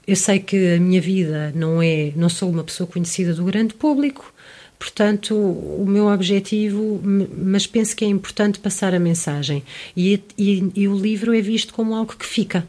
[0.06, 2.10] Eu sei que a minha vida não é.
[2.16, 4.32] Não sou uma pessoa conhecida do grande público.
[4.78, 9.62] Portanto, o meu objetivo, mas penso que é importante passar a mensagem.
[9.94, 12.66] E, e, e o livro é visto como algo que fica.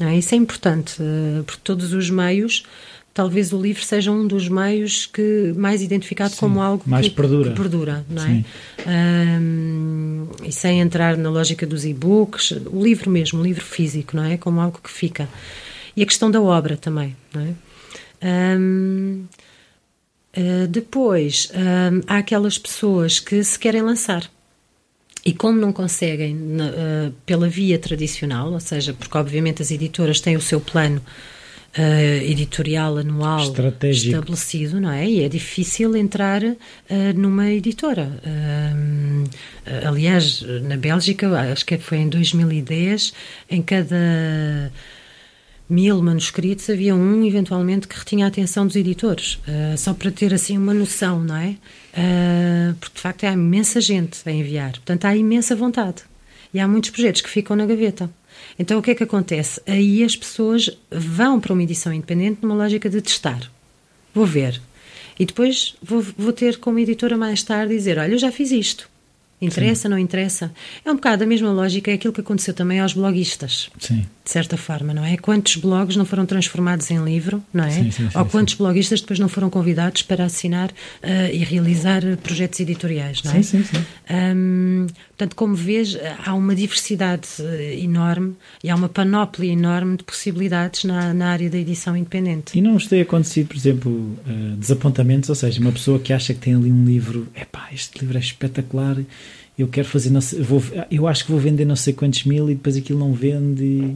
[0.00, 0.16] É?
[0.16, 2.64] Isso é importante, eh, porque todos os meios
[3.12, 7.14] talvez o livro seja um dos meios que mais identificado Sim, como algo mais que,
[7.14, 7.50] perdura.
[7.50, 8.44] que perdura, não é?
[8.86, 14.24] Um, e sem entrar na lógica dos e-books, o livro mesmo, o livro físico, não
[14.24, 14.36] é?
[14.36, 15.28] Como algo que fica.
[15.96, 17.54] E a questão da obra também, não é?
[18.22, 19.24] Um,
[20.36, 24.30] uh, depois, um, há aquelas pessoas que se querem lançar.
[25.24, 30.36] E como não conseguem uh, pela via tradicional, ou seja, porque obviamente as editoras têm
[30.36, 31.02] o seu plano
[31.78, 33.52] uh, editorial anual
[33.90, 35.08] estabelecido, não é?
[35.08, 36.56] E é difícil entrar uh,
[37.14, 38.10] numa editora.
[38.24, 39.28] Uh,
[39.86, 43.12] aliás, na Bélgica, acho que foi em 2010,
[43.50, 44.72] em cada
[45.68, 49.38] mil manuscritos havia um, eventualmente, que retinha a atenção dos editores.
[49.78, 51.54] só para ter, assim, uma noção, não é?
[52.80, 54.72] porque, de facto, há imensa gente a enviar.
[54.72, 56.02] Portanto, há imensa vontade.
[56.52, 58.10] E há muitos projetos que ficam na gaveta.
[58.60, 59.58] Então o que é que acontece?
[59.66, 63.50] Aí as pessoas vão para uma edição independente numa lógica de testar.
[64.14, 64.60] Vou ver.
[65.18, 68.86] E depois vou, vou ter como editora mais tarde dizer: olha, eu já fiz isto.
[69.40, 69.88] Interessa, Sim.
[69.88, 70.52] não interessa?
[70.84, 73.70] É um bocado a mesma lógica, é aquilo que aconteceu também aos bloguistas.
[73.78, 74.04] Sim.
[74.30, 75.16] De certa forma, não é?
[75.16, 77.70] Quantos blogs não foram transformados em livro, não é?
[77.70, 82.60] Sim, sim, Ou quantos bloguistas depois não foram convidados para assinar uh, e realizar projetos
[82.60, 83.42] editoriais, não é?
[83.42, 83.84] Sim, sim, sim.
[84.08, 84.86] Um,
[85.20, 90.84] Portanto, como vês, há uma diversidade eh, enorme e há uma panóplia enorme de possibilidades
[90.84, 92.56] na, na área da edição independente.
[92.58, 95.28] E não vos tem acontecido, por exemplo, uh, desapontamentos?
[95.28, 98.20] Ou seja, uma pessoa que acha que tem ali um livro, epá, este livro é
[98.20, 98.96] espetacular,
[99.58, 102.48] eu quero fazer, não sei, vou, eu acho que vou vender não sei quantos mil
[102.50, 103.94] e depois aquilo não vende.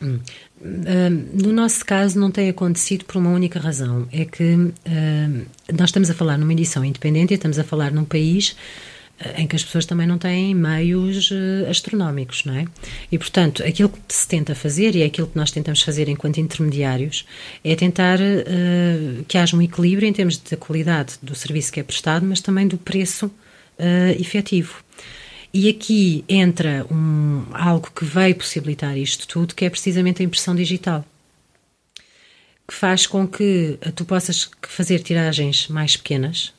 [0.00, 0.18] Hum.
[0.60, 4.72] Uh, no nosso caso, não tem acontecido por uma única razão: é que uh,
[5.76, 8.56] nós estamos a falar numa edição independente e estamos a falar num país
[9.36, 12.66] em que as pessoas também não têm meios uh, astronómicos, não é?
[13.10, 16.38] E, portanto, aquilo que se tenta fazer, e é aquilo que nós tentamos fazer enquanto
[16.38, 17.26] intermediários,
[17.64, 21.82] é tentar uh, que haja um equilíbrio em termos da qualidade do serviço que é
[21.82, 24.76] prestado, mas também do preço uh, efetivo.
[25.52, 30.54] E aqui entra um, algo que veio possibilitar isto tudo, que é precisamente a impressão
[30.54, 31.04] digital
[32.68, 36.52] que faz com que tu possas fazer tiragens mais pequenas,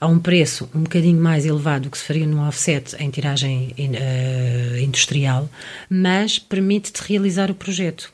[0.00, 3.74] a um preço um bocadinho mais elevado do que se faria num offset em tiragem
[3.78, 5.50] uh, industrial,
[5.90, 8.10] mas permite-te realizar o projeto.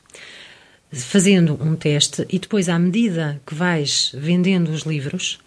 [0.91, 5.39] Fazendo um teste e depois, à medida que vais vendendo os livros,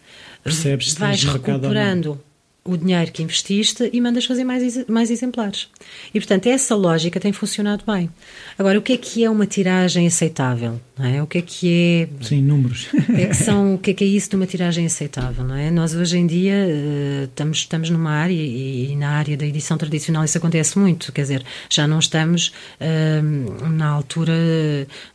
[0.43, 2.19] Percebes vais recuperando
[2.65, 5.69] o dinheiro que investiste e mandas fazer mais, mais exemplares.
[6.13, 8.11] E, portanto, essa lógica tem funcionado bem.
[8.59, 10.81] Agora, o que é que é uma tiragem aceitável?
[10.99, 11.23] Não é?
[11.23, 12.25] O que é que é...
[12.25, 12.89] Sim, números.
[13.17, 15.45] É que, são, o que, é, que é isso de uma tiragem aceitável?
[15.45, 15.71] Não é?
[15.71, 19.79] Nós, hoje em dia, uh, estamos, estamos numa área, e, e, na área da edição
[19.79, 24.33] tradicional isso acontece muito, quer dizer, já não estamos uh, na altura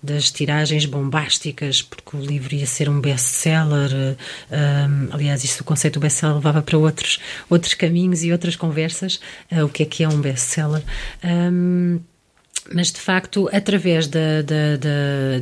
[0.01, 5.95] das tiragens bombásticas, porque o livro ia ser um best-seller, uh, aliás, isso, o conceito
[5.95, 7.19] do best-seller levava para outros
[7.50, 9.19] outros caminhos e outras conversas,
[9.52, 10.84] uh, o que é que é um best-seller.
[11.24, 12.00] Um,
[12.74, 15.39] mas de facto, através da, da, da,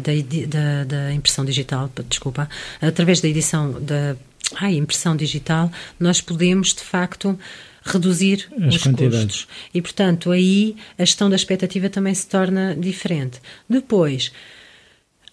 [0.47, 2.49] da, da impressão digital, desculpa,
[2.81, 4.15] através da edição da
[4.55, 7.39] ah, impressão digital, nós podemos de facto
[7.83, 9.25] reduzir As os quantidades.
[9.25, 9.47] custos.
[9.73, 13.39] E portanto, aí a gestão da expectativa também se torna diferente.
[13.69, 14.31] Depois.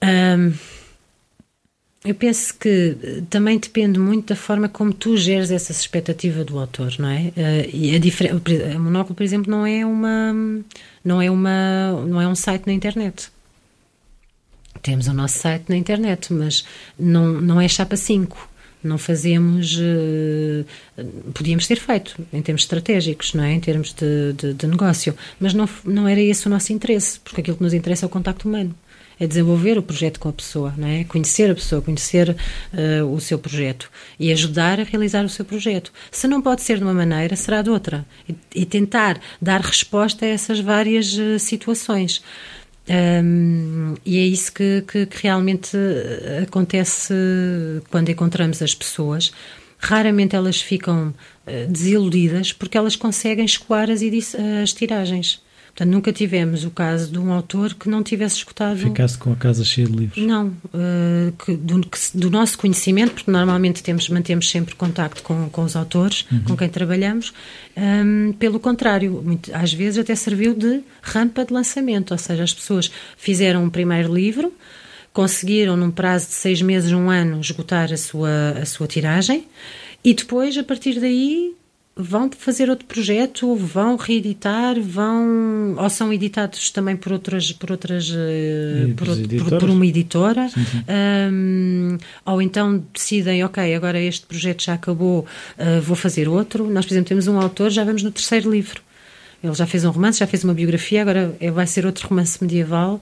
[0.03, 0.53] Um,
[2.03, 6.59] eu penso que eh, também depende muito da forma como tu geres essa expectativa do
[6.59, 7.33] autor, não é?
[7.37, 10.33] Uh, e a, a Monóculo, por exemplo, não é uma
[11.05, 13.31] não é uma não é um site na internet.
[14.83, 16.65] Temos o nosso site na internet, mas
[16.99, 18.49] não não é chapa 5.
[18.83, 19.77] Não fazemos.
[19.77, 20.65] Uh,
[21.35, 23.53] podíamos ter feito em termos estratégicos, não é?
[23.53, 27.43] Em termos de, de, de negócio, mas não não era esse o nosso interesse, porque
[27.43, 28.75] aquilo que nos interessa é o contacto humano
[29.21, 31.05] é desenvolver o projeto com a pessoa, não é?
[31.05, 35.93] Conhecer a pessoa, conhecer uh, o seu projeto e ajudar a realizar o seu projeto.
[36.11, 38.07] Se não pode ser de uma maneira, será de outra.
[38.27, 42.23] E, e tentar dar resposta a essas várias uh, situações.
[42.89, 47.15] Um, e é isso que, que, que, realmente eh, acontece
[47.89, 49.33] quando encontramos as pessoas.
[49.79, 51.15] Raramente elas ficam
[51.69, 54.01] desiludidas porque elas conseguem escoar as,
[54.63, 55.41] as tiragens.
[55.81, 58.77] Portanto, nunca tivemos o caso de um autor que não tivesse escutado.
[58.77, 60.23] Ficasse com a casa cheia de livros?
[60.23, 65.49] Não, uh, que, do, que, do, nosso conhecimento, porque normalmente temos, mantemos sempre contacto com,
[65.49, 66.45] com os autores uhum.
[66.45, 67.33] com quem trabalhamos.
[67.75, 72.43] Um, ehm, pelo contrário, muito, às vezes até serviu de rampa de lançamento, ou seja,
[72.43, 74.53] as pessoas fizeram um primeiro livro,
[75.15, 79.47] conseguiram num prazo de seis meses, um ano, esgotar a sua, a sua tiragem.
[80.05, 81.55] E depois, a partir daí,
[82.03, 88.13] vão fazer outro projeto, vão reeditar, vão ou são editados também por outras por outras
[88.15, 90.49] eh, por, por, por, uma editora.
[90.49, 90.83] Sim, sim.
[91.33, 95.27] Um, ou então decidem ok agora este projeto já acabou
[95.59, 96.69] uh, vou fazer outro.
[96.71, 98.83] Nós por exemplo temos um autor já vamos no terceiro livro
[99.43, 102.39] ele já fez um romance, já fez uma biografia, agora é, vai ser outro romance
[102.43, 103.01] medieval.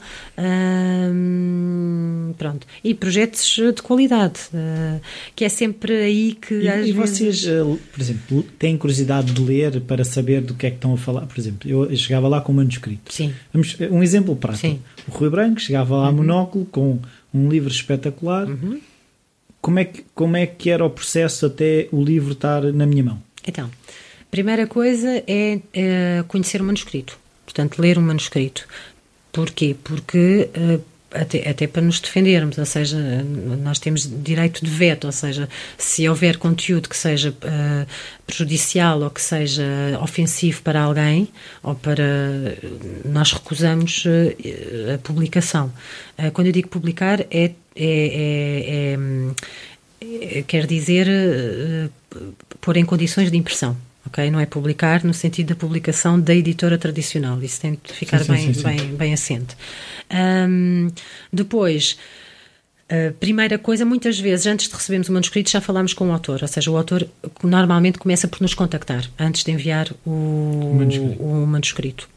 [2.37, 2.67] pronto.
[2.85, 5.01] E projetos de qualidade, uh,
[5.35, 6.55] que é sempre aí que.
[6.55, 6.95] E, às e vezes...
[6.95, 10.95] vocês, uh, por exemplo, têm curiosidade de ler para saber do que é que estão
[10.95, 11.27] a falar?
[11.27, 13.13] Por exemplo, eu chegava lá com um manuscrito.
[13.13, 13.35] Sim.
[13.53, 14.69] Vamos, um exemplo prático.
[14.69, 14.81] Sim.
[15.09, 16.09] O Rui Branco chegava lá uhum.
[16.09, 17.01] a monóculo com
[17.35, 18.47] um livro espetacular.
[18.49, 18.81] Uhum.
[19.61, 23.03] Como, é que, como é que era o processo até o livro estar na minha
[23.03, 23.21] mão?
[23.47, 23.69] Então.
[24.31, 28.67] Primeira coisa é, é conhecer o manuscrito, portanto, ler o manuscrito.
[29.33, 29.75] Porquê?
[29.83, 32.99] Porque uh, até, até para nos defendermos, ou seja,
[33.63, 37.87] nós temos direito de veto, ou seja, se houver conteúdo que seja uh,
[38.27, 39.65] prejudicial ou que seja
[40.03, 41.29] ofensivo para alguém,
[41.63, 42.05] ou para.
[43.05, 45.73] nós recusamos uh, a publicação.
[46.19, 48.99] Uh, quando eu digo publicar, é, é, é,
[50.39, 51.09] é quer dizer
[52.61, 53.77] pôr em condições de impressão
[54.09, 54.31] ok?
[54.31, 57.41] Não é publicar no sentido da publicação da editora tradicional.
[57.43, 59.57] Isso tem de ficar sim, bem, sim, sim, bem, bem assente.
[60.11, 60.91] Um,
[61.33, 61.97] depois,
[62.91, 66.39] A primeira coisa, muitas vezes, antes de recebermos o manuscrito, já falamos com o autor,
[66.41, 67.07] ou seja, o autor
[67.45, 71.23] normalmente começa por nos contactar antes de enviar o manuscrito.
[71.23, 72.09] O manuscrito.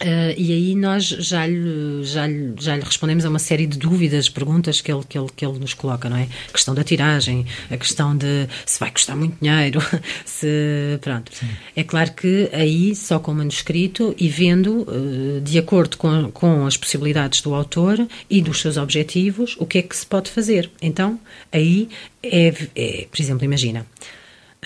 [0.00, 3.78] Uh, e aí nós já lhe, já, lhe, já lhe respondemos a uma série de
[3.78, 6.28] dúvidas, perguntas que ele, que, ele, que ele nos coloca, não é?
[6.48, 9.80] A questão da tiragem, a questão de se vai custar muito dinheiro,
[10.24, 10.98] se.
[11.00, 11.32] Pronto.
[11.34, 11.48] Sim.
[11.74, 16.66] É claro que aí, só com o manuscrito e vendo, uh, de acordo com, com
[16.66, 20.70] as possibilidades do autor e dos seus objetivos, o que é que se pode fazer.
[20.82, 21.18] Então,
[21.50, 21.88] aí
[22.22, 23.86] é, é por exemplo, imagina,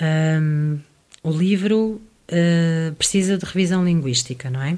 [0.01, 0.77] um,
[1.23, 4.77] o livro uh, precisa de revisão linguística, não é?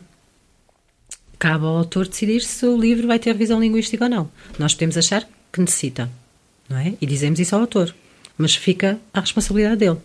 [1.44, 4.32] Cabe ao autor decidir se o livro vai ter revisão linguística ou não.
[4.58, 6.10] Nós podemos achar que necessita,
[6.70, 6.94] não é?
[7.02, 7.94] E dizemos isso ao autor,
[8.38, 9.98] mas fica a responsabilidade dele.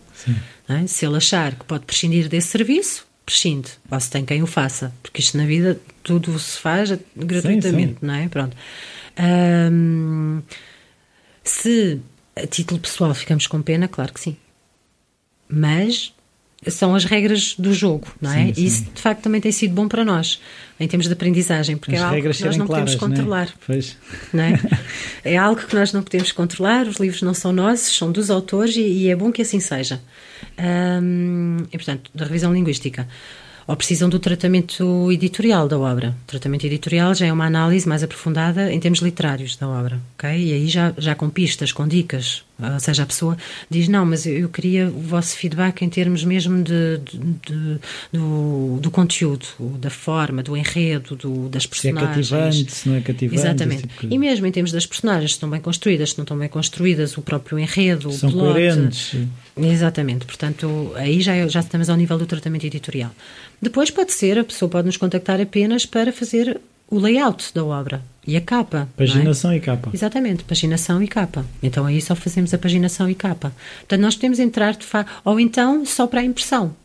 [0.67, 0.85] É?
[0.85, 4.93] Se ele achar que pode prescindir desse serviço, prescinde, ou se tem quem o faça,
[5.01, 8.05] porque isto na vida tudo se faz gratuitamente, sim, sim.
[8.05, 8.27] não é?
[8.27, 8.57] Pronto.
[9.71, 10.41] Um,
[11.41, 12.01] se
[12.35, 14.35] a título pessoal ficamos com pena, claro que sim.
[15.47, 16.13] Mas
[16.67, 18.47] são as regras do jogo, não é?
[18.47, 18.65] Sim, sim.
[18.65, 20.41] Isso de facto também tem sido bom para nós
[20.79, 22.97] em termos de aprendizagem, porque as é algo que nós não claras, podemos é?
[22.97, 23.53] controlar.
[23.67, 23.81] Né?
[24.33, 24.59] Não é?
[25.33, 28.75] é algo que nós não podemos controlar, os livros não são nossos, são dos autores
[28.75, 30.01] e, e é bom que assim seja.
[31.71, 33.07] e portanto, da revisão linguística
[33.69, 36.15] ou precisam do tratamento editorial da obra.
[36.23, 40.27] O tratamento editorial já é uma análise mais aprofundada em termos literários da obra, ok?
[40.27, 42.43] E aí já, já com pistas, com dicas.
[42.59, 43.37] Ou seja, a pessoa
[43.69, 47.79] diz, não, mas eu queria o vosso feedback em termos mesmo de, de, de
[48.11, 49.45] do, do conteúdo,
[49.79, 52.27] da forma, do enredo, do, das personagens.
[52.27, 53.39] Se é cativante, se não é cativante.
[53.39, 53.87] Exatamente.
[53.87, 54.13] Tipo.
[54.13, 57.15] E mesmo em termos das personagens, se estão bem construídas, se não estão bem construídas,
[57.17, 58.51] o próprio enredo, São o plot.
[58.53, 59.15] coerentes.
[59.55, 60.25] Exatamente.
[60.25, 63.11] Portanto, aí já, já estamos ao nível do tratamento editorial.
[63.61, 68.01] Depois pode ser, a pessoa pode nos contactar apenas para fazer o layout da obra
[68.25, 68.87] e a capa.
[68.93, 68.97] É?
[68.97, 69.57] Paginação é?
[69.57, 69.91] e capa.
[69.93, 71.45] Exatamente, paginação e capa.
[71.61, 73.51] Então aí só fazemos a paginação e capa.
[73.79, 74.85] Portanto, nós podemos entrar de
[75.23, 76.75] ou então só para a impressão.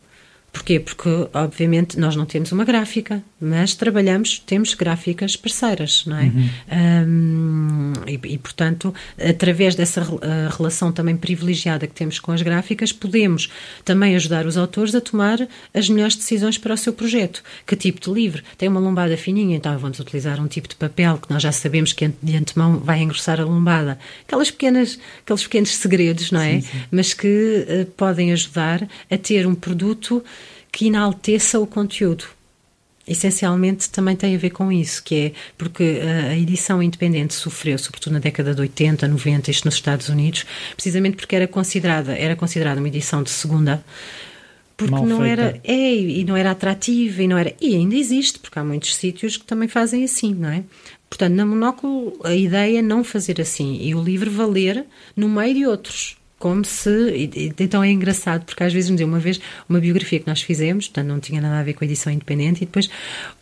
[0.55, 0.79] Porquê?
[0.79, 6.23] Porque, obviamente, nós não temos uma gráfica, mas trabalhamos, temos gráficas parceiras, não é?
[6.23, 6.49] Uhum.
[6.71, 10.01] Um, e, e, portanto, através dessa
[10.55, 13.49] relação também privilegiada que temos com as gráficas, podemos
[13.83, 17.43] também ajudar os autores a tomar as melhores decisões para o seu projeto.
[17.67, 18.41] Que tipo de livro?
[18.57, 21.91] Tem uma lombada fininha, então vamos utilizar um tipo de papel que nós já sabemos
[21.91, 23.99] que de antemão vai engrossar a lombada.
[24.25, 26.61] Aquelas pequenas, aqueles pequenos segredos, não é?
[26.61, 26.81] Sim, sim.
[26.89, 27.27] Mas que
[27.67, 30.23] uh, podem ajudar a ter um produto
[30.75, 32.25] que enalteça o conteúdo.
[33.07, 38.13] Essencialmente também tem a ver com isso, que é porque a edição independente sofreu, sobretudo
[38.13, 40.45] na década de 80, 90, isto nos Estados Unidos,
[40.75, 43.85] precisamente porque era considerada, era considerada uma edição de segunda,
[44.75, 45.41] porque Mal não feita.
[45.43, 48.93] era é, e não era atrativa e não era e ainda existe porque há muitos
[48.93, 50.65] sítios que também fazem assim não é
[51.09, 55.53] portanto na monóculo a ideia é não fazer assim e o livro valer no meio
[55.53, 57.31] de outros como se.
[57.59, 60.85] Então é engraçado, porque às vezes me deu uma vez uma biografia que nós fizemos,
[60.85, 62.87] portanto não tinha nada a ver com a edição independente, e depois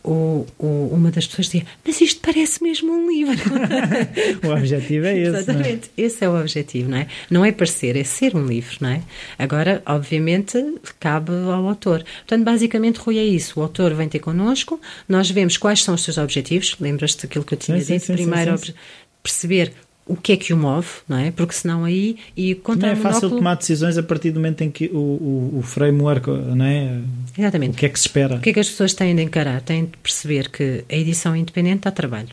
[0.02, 3.36] o, o, uma das pessoas dizia: Mas isto parece mesmo um livro.
[4.48, 5.36] o objetivo é esse.
[5.36, 5.40] É?
[5.40, 6.02] Exatamente, é?
[6.02, 7.08] esse é o objetivo, não é?
[7.30, 9.02] Não é parecer, é ser um livro, não é?
[9.38, 10.58] Agora, obviamente,
[10.98, 12.06] cabe ao autor.
[12.20, 13.60] Portanto, basicamente, Rui, é isso.
[13.60, 14.80] O autor vem ter connosco,
[15.10, 18.06] nós vemos quais são os seus objetivos, lembras-te daquilo que eu tinha sim, dito?
[18.06, 18.74] Sim, Primeiro, sim,
[19.22, 19.74] perceber
[20.06, 21.32] o que é que o move, não é?
[21.32, 23.40] Porque senão aí e contra não é fácil monóculo...
[23.40, 27.00] tomar decisões a partir do momento em que o, o, o, framework, não é?
[27.38, 27.76] Exatamente.
[27.76, 28.36] O que é que se espera?
[28.36, 29.62] O que é que as pessoas têm de encarar?
[29.62, 32.30] Têm de perceber que a edição independente dá trabalho.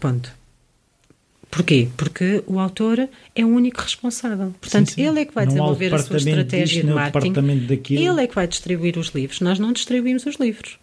[0.00, 0.32] Ponto.
[1.50, 1.88] Porquê?
[1.96, 4.54] Porque o autor é o único responsável.
[4.60, 5.06] Portanto, sim, sim.
[5.06, 7.34] ele é que vai não desenvolver a sua estratégia de marketing.
[7.90, 9.40] Ele é que vai distribuir os livros.
[9.40, 10.78] Nós não distribuímos os livros.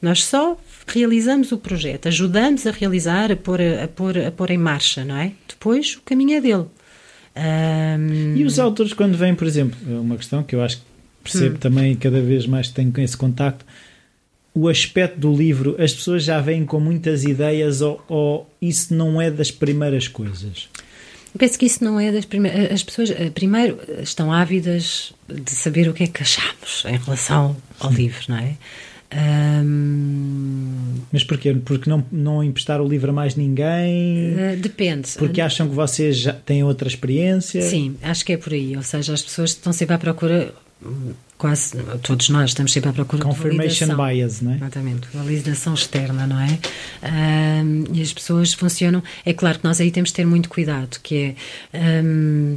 [0.00, 4.58] Nós só realizamos o projeto, ajudamos a realizar, a pôr, a pôr, a pôr em
[4.58, 5.32] marcha, não é?
[5.48, 6.66] Depois o caminho é dele.
[7.36, 8.36] Um...
[8.36, 10.82] E os autores, quando vêm, por exemplo, é uma questão que eu acho que
[11.22, 11.58] percebo hum.
[11.58, 13.64] também cada vez mais que tenho com esse contacto,
[14.54, 19.20] o aspecto do livro, as pessoas já vêm com muitas ideias ou, ou isso não
[19.20, 20.68] é das primeiras coisas?
[21.38, 22.72] penso que isso não é das primeiras.
[22.72, 27.56] As pessoas, eh, primeiro, estão ávidas de saber o que é que achamos em relação
[27.78, 27.96] ao Sim.
[27.96, 28.56] livro, não é?
[29.12, 31.00] Um...
[31.12, 31.54] Mas porquê?
[31.54, 34.32] Porque não, não emprestar o livro a mais ninguém?
[34.32, 35.08] Uh, depende.
[35.18, 37.60] Porque acham que vocês já têm outra experiência?
[37.62, 38.76] Sim, acho que é por aí.
[38.76, 40.54] Ou seja, as pessoas estão sempre à procura,
[41.36, 44.06] quase todos nós estamos sempre à procura Confirmation de validação.
[44.06, 44.56] bias, não é?
[44.56, 46.58] Exatamente, validação externa, não é?
[47.62, 49.02] Um, e as pessoas funcionam.
[49.24, 51.34] É claro que nós aí temos de ter muito cuidado, que
[51.72, 52.02] é.
[52.04, 52.56] Um,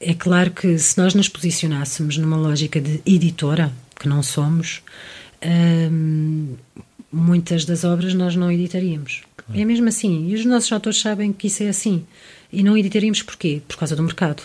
[0.00, 3.70] é claro que se nós nos posicionássemos numa lógica de editora,
[4.00, 4.82] que não somos,
[5.92, 6.54] hum,
[7.12, 9.22] muitas das obras nós não editaríamos.
[9.36, 9.60] Claro.
[9.60, 10.28] É mesmo assim.
[10.28, 12.04] E os nossos autores sabem que isso é assim.
[12.50, 13.60] E não editaríamos porquê?
[13.68, 14.42] Por causa do mercado.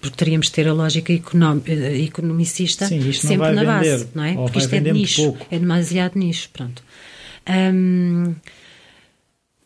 [0.00, 4.34] Porque teríamos de ter a lógica eh, economicista Sim, sempre na base, não é?
[4.34, 5.46] Porque isto é de nicho, pouco.
[5.50, 6.82] é demasiado nicho, pronto.
[7.48, 8.34] Hum,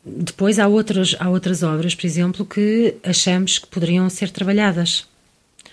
[0.04, 5.06] depois há outras, há outras obras, por exemplo, que achamos que poderiam ser trabalhadas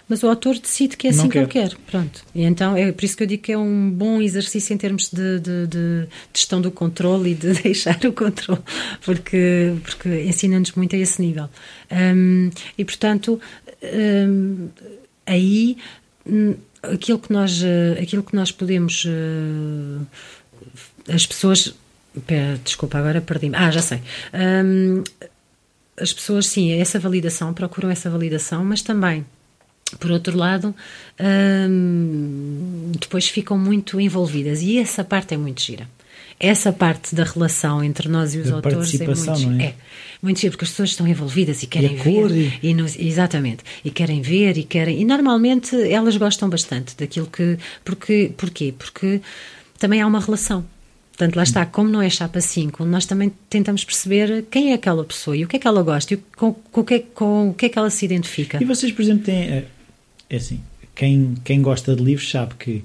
[0.09, 1.71] mas o autor decide que é assim que ele quer.
[1.89, 2.25] Pronto.
[2.33, 5.09] E então é por isso que eu digo que é um bom exercício em termos
[5.09, 8.61] de, de, de gestão do controle e de deixar o controle,
[9.05, 11.47] porque, porque ensina-nos muito a esse nível.
[11.91, 13.39] Um, e portanto,
[13.83, 14.69] um,
[15.27, 15.77] aí
[16.25, 17.61] hum, aquilo que nós,
[18.01, 19.05] aquilo que nós podemos.
[19.05, 20.05] Uh,
[21.07, 21.73] as pessoas.
[22.25, 23.55] Pera, desculpa, agora perdi-me.
[23.55, 24.01] Ah, já sei.
[24.33, 25.03] Um,
[25.95, 29.25] as pessoas, sim, essa validação, procuram essa validação, mas também
[29.97, 30.75] por outro lado,
[31.69, 35.87] hum, depois ficam muito envolvidas e essa parte é muito gira.
[36.39, 39.65] Essa parte da relação entre nós e os da autores é muito, não é?
[39.65, 39.73] é
[40.21, 42.31] muito gira, porque as pessoas estão envolvidas e querem e ver.
[42.31, 42.69] E...
[42.69, 43.63] E nos, exatamente.
[43.83, 45.01] E querem ver e querem.
[45.01, 47.57] E normalmente elas gostam bastante daquilo que.
[47.83, 48.73] Porque, porquê?
[48.77, 49.21] Porque
[49.77, 50.63] também há uma relação.
[51.19, 55.03] Portanto, lá está, como não é chapa 5, nós também tentamos perceber quem é aquela
[55.03, 57.49] pessoa e o que é que ela gosta e com, com, o, que é, com
[57.49, 58.57] o que é que ela se identifica.
[58.61, 59.65] E vocês, por exemplo, têm eh,
[60.29, 60.61] é assim,
[60.93, 62.83] quem, quem gosta de livros sabe que,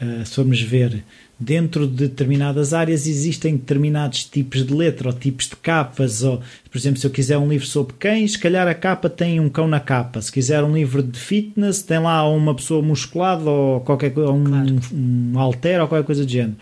[0.00, 1.04] uh, se formos ver,
[1.38, 6.22] dentro de determinadas áreas existem determinados tipos de letra ou tipos de capas.
[6.22, 9.38] Ou, por exemplo, se eu quiser um livro sobre cães, se calhar a capa tem
[9.38, 10.20] um cão na capa.
[10.20, 14.44] Se quiser um livro de fitness, tem lá uma pessoa musculada ou qualquer coisa, um,
[14.44, 14.76] claro.
[14.92, 16.56] um, um alter ou qualquer coisa do género.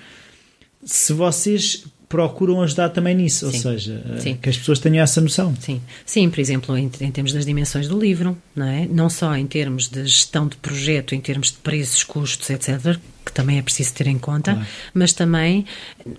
[0.84, 3.56] Se vocês procuram ajudar também nisso, Sim.
[3.56, 4.36] ou seja, Sim.
[4.40, 5.54] que as pessoas tenham essa noção.
[5.60, 8.86] Sim, Sim por exemplo, em, em, termos das dimensões do livro, não é?
[8.86, 13.32] Não só em termos de gestão de projeto, em termos de preços, custos, etc., que
[13.32, 14.68] também é preciso ter em conta, claro.
[14.94, 15.66] mas também,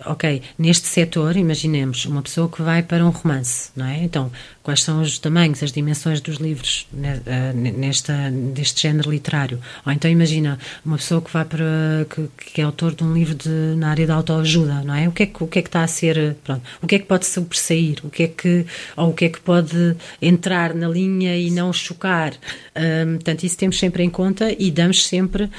[0.06, 4.04] ok, neste setor, imaginemos uma pessoa que vai para um romance, não é?
[4.04, 4.30] Então,
[4.68, 9.62] quais são os tamanhos, as dimensões dos livros eh, nesta, deste género literário?
[9.86, 13.34] Ou então, imagina uma pessoa que vai para, que, que é autor de um livro
[13.34, 13.48] de,
[13.78, 15.08] na área da autoajuda, não é?
[15.08, 17.00] O que é que, o que é que está a ser, pronto, o que é
[17.00, 18.00] que pode sobressair?
[18.04, 18.66] O que é que,
[18.98, 22.34] ou o que é que pode entrar na linha e não chocar?
[22.76, 25.50] Um, portanto, isso temos sempre em conta e damos sempre uh,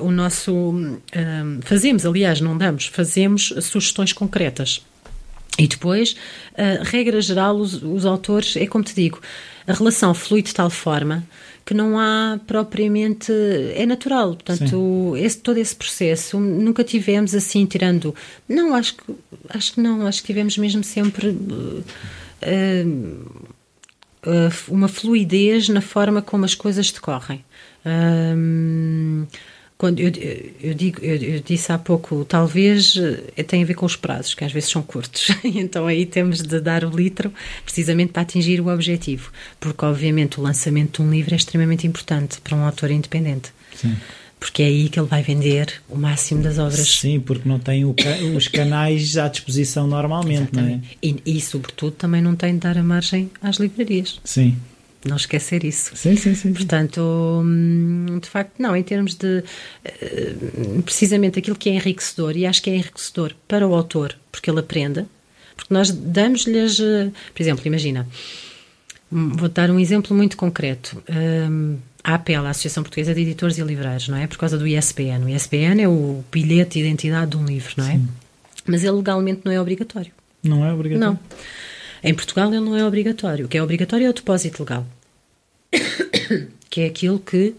[0.00, 0.98] o nosso um,
[1.60, 4.80] fazemos, aliás, não damos, fazemos sugestões concretas.
[5.58, 6.16] E depois,
[6.52, 9.20] uh, regra geral, os, os, autores, é como te digo,
[9.66, 11.26] a relação flui de tal forma
[11.66, 13.32] que não há propriamente.
[13.74, 14.36] É natural.
[14.36, 18.14] Portanto, esse, todo esse processo nunca tivemos assim, tirando.
[18.48, 19.02] Não, acho que,
[19.48, 21.30] acho que não, acho que tivemos mesmo sempre.
[21.30, 21.82] Uh,
[24.24, 27.44] uh, uma fluidez na forma como as coisas decorrem.
[29.78, 30.10] Quando eu,
[30.62, 32.96] eu digo, eu, eu, disse há pouco, talvez
[33.36, 35.28] eh, tem a ver com os prazos, que às vezes são curtos.
[35.44, 37.30] então aí temos de dar o litro
[37.62, 39.30] precisamente para atingir o objetivo.
[39.60, 43.52] Porque, obviamente, o lançamento de um livro é extremamente importante para um autor independente.
[43.74, 43.94] Sim.
[44.40, 46.88] Porque é aí que ele vai vender o máximo das obras.
[46.88, 47.94] Sim, porque não tem o,
[48.34, 50.98] os canais à disposição normalmente, Exatamente.
[51.02, 51.16] não é?
[51.26, 54.20] E, e, sobretudo, também não tem de dar a margem às livrarias.
[54.24, 54.56] Sim
[55.06, 55.96] não esquecer isso.
[55.96, 56.52] Sim, sim, sim.
[56.52, 59.42] Portanto, hum, de facto, não, em termos de
[59.84, 60.34] eh,
[60.84, 64.60] precisamente aquilo que é enriquecedor, e acho que é enriquecedor para o autor, porque ele
[64.60, 65.04] aprende,
[65.56, 68.06] porque nós damos-lhes, eh, por exemplo, imagina,
[69.12, 71.02] hum, vou dar um exemplo muito concreto.
[71.08, 74.28] Hum, a APEL, a Associação Portuguesa de Editores e Livreiros, não é?
[74.28, 75.24] Por causa do ISBN.
[75.24, 77.94] O ISBN é o bilhete de identidade de um livro, não é?
[77.94, 78.08] Sim.
[78.64, 80.12] Mas ele legalmente não é obrigatório.
[80.40, 81.14] Não é obrigatório?
[81.14, 81.18] Não.
[82.02, 83.46] Em Portugal ele não é obrigatório.
[83.46, 84.86] O que é obrigatório é o depósito legal.
[86.70, 87.54] que é aquilo que,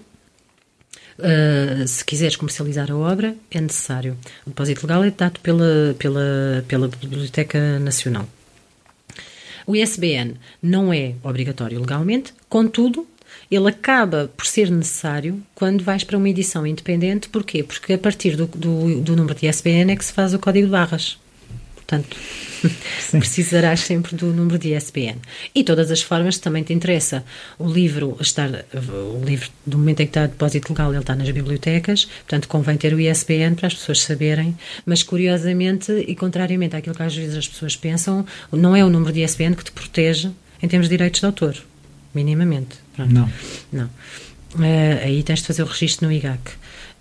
[1.19, 4.17] uh, se quiseres comercializar a obra, é necessário.
[4.45, 8.27] O depósito legal é dado pela, pela, pela Biblioteca Nacional.
[9.65, 13.05] O ISBN não é obrigatório legalmente, contudo,
[13.51, 17.29] ele acaba por ser necessário quando vais para uma edição independente.
[17.29, 17.63] Porquê?
[17.63, 20.67] Porque a partir do, do, do número de ISBN é que se faz o código
[20.67, 21.17] de barras.
[21.87, 22.17] Portanto,
[23.11, 25.15] precisarás sempre do número de ISBN.
[25.55, 27.23] E todas as formas também te interessa.
[27.57, 31.15] O livro estar, o livro do momento em que está a depósito legal, ele está
[31.15, 36.75] nas bibliotecas, portanto convém ter o ISBN para as pessoas saberem, mas curiosamente e contrariamente
[36.75, 39.71] àquilo que às vezes as pessoas pensam, não é o número de ISBN que te
[39.71, 40.29] protege
[40.61, 41.55] em termos de direitos de autor,
[42.13, 42.75] minimamente.
[42.93, 43.13] Pronto.
[43.13, 43.31] Não.
[43.71, 43.85] Não.
[44.55, 46.51] Uh, aí tens de fazer o registro no IGAC.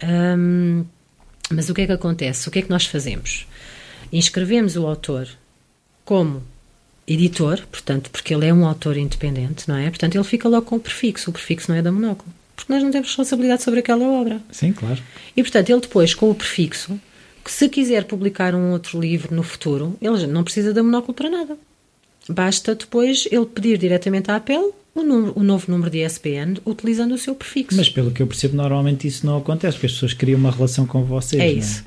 [0.04, 0.84] Um,
[1.50, 2.48] mas o que é que acontece?
[2.48, 3.46] O que é que nós fazemos?
[4.12, 5.28] Inscrevemos o autor
[6.04, 6.42] como
[7.06, 9.88] editor, portanto, porque ele é um autor independente, não é?
[9.88, 11.30] Portanto, ele fica logo com o prefixo.
[11.30, 12.32] O prefixo não é da Monóculo.
[12.54, 14.40] Porque nós não temos responsabilidade sobre aquela obra.
[14.50, 15.00] Sim, claro.
[15.36, 16.98] E, portanto, ele depois, com o prefixo,
[17.44, 21.56] se quiser publicar um outro livro no futuro, ele não precisa da monóculo para nada.
[22.28, 27.12] Basta depois ele pedir diretamente à Apple o, número, o, novo número de ISBN utilizando
[27.12, 27.76] o seu prefixo.
[27.76, 30.86] Mas pelo que eu percebo, normalmente isso não acontece, porque as pessoas criam uma relação
[30.86, 31.40] com vocês.
[31.40, 31.84] É isso.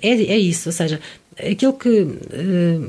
[0.00, 0.08] É?
[0.08, 1.00] É, é isso, ou seja,
[1.38, 2.18] aquilo que uh,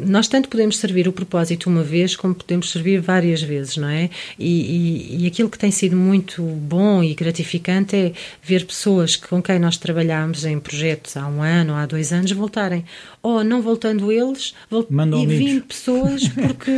[0.06, 4.10] nós tanto podemos servir o propósito uma vez como podemos servir várias vezes, não é?
[4.38, 9.42] E, e, e, aquilo que tem sido muito bom e gratificante é ver pessoas com
[9.42, 12.84] quem nós trabalhámos em projetos há um ano, há dois anos, voltarem.
[13.22, 16.72] Ou não voltando eles, volt e vindo pessoas porque,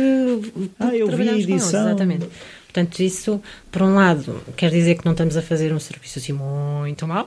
[0.52, 1.54] porque ah, eu vi a edição.
[1.54, 2.28] Eles, exatamente.
[2.76, 3.40] Portanto, isso,
[3.72, 7.26] por um lado, quer dizer que não estamos a fazer um serviço assim muito mal,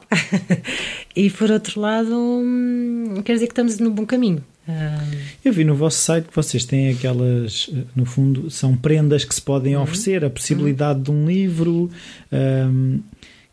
[1.16, 4.44] e por outro lado, hum, quer dizer que estamos no bom caminho.
[5.44, 9.42] Eu vi no vosso site que vocês têm aquelas, no fundo, são prendas que se
[9.42, 9.82] podem uhum.
[9.82, 11.04] oferecer, a possibilidade uhum.
[11.04, 11.90] de um livro,
[12.32, 13.00] um,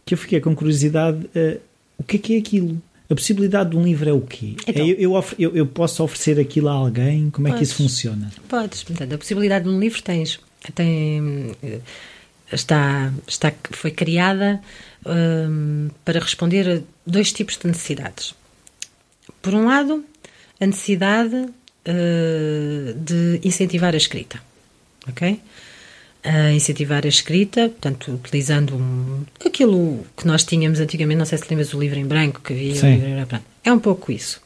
[0.04, 1.58] que eu fiquei com curiosidade, uh,
[1.96, 2.82] o que é que é aquilo?
[3.08, 4.54] A possibilidade de um livro é o quê?
[4.68, 7.30] Então, é, eu, eu, eu, posso oferecer aquilo a alguém?
[7.30, 8.30] Como é podes, que isso funciona?
[8.46, 8.84] Podes.
[8.84, 10.38] Portanto, a possibilidade de um livro tens
[10.72, 11.54] tem,
[12.52, 14.60] está, está, foi criada
[15.04, 18.34] um, para responder a dois tipos de necessidades.
[19.42, 20.04] Por um lado,
[20.60, 24.40] a necessidade uh, de incentivar a escrita,
[25.08, 25.40] ok?
[26.24, 31.46] Uh, incentivar a escrita, portanto, utilizando um, aquilo que nós tínhamos antigamente, não sei se
[31.48, 34.40] lembras o livro em branco que havia, livro, é um pouco isso.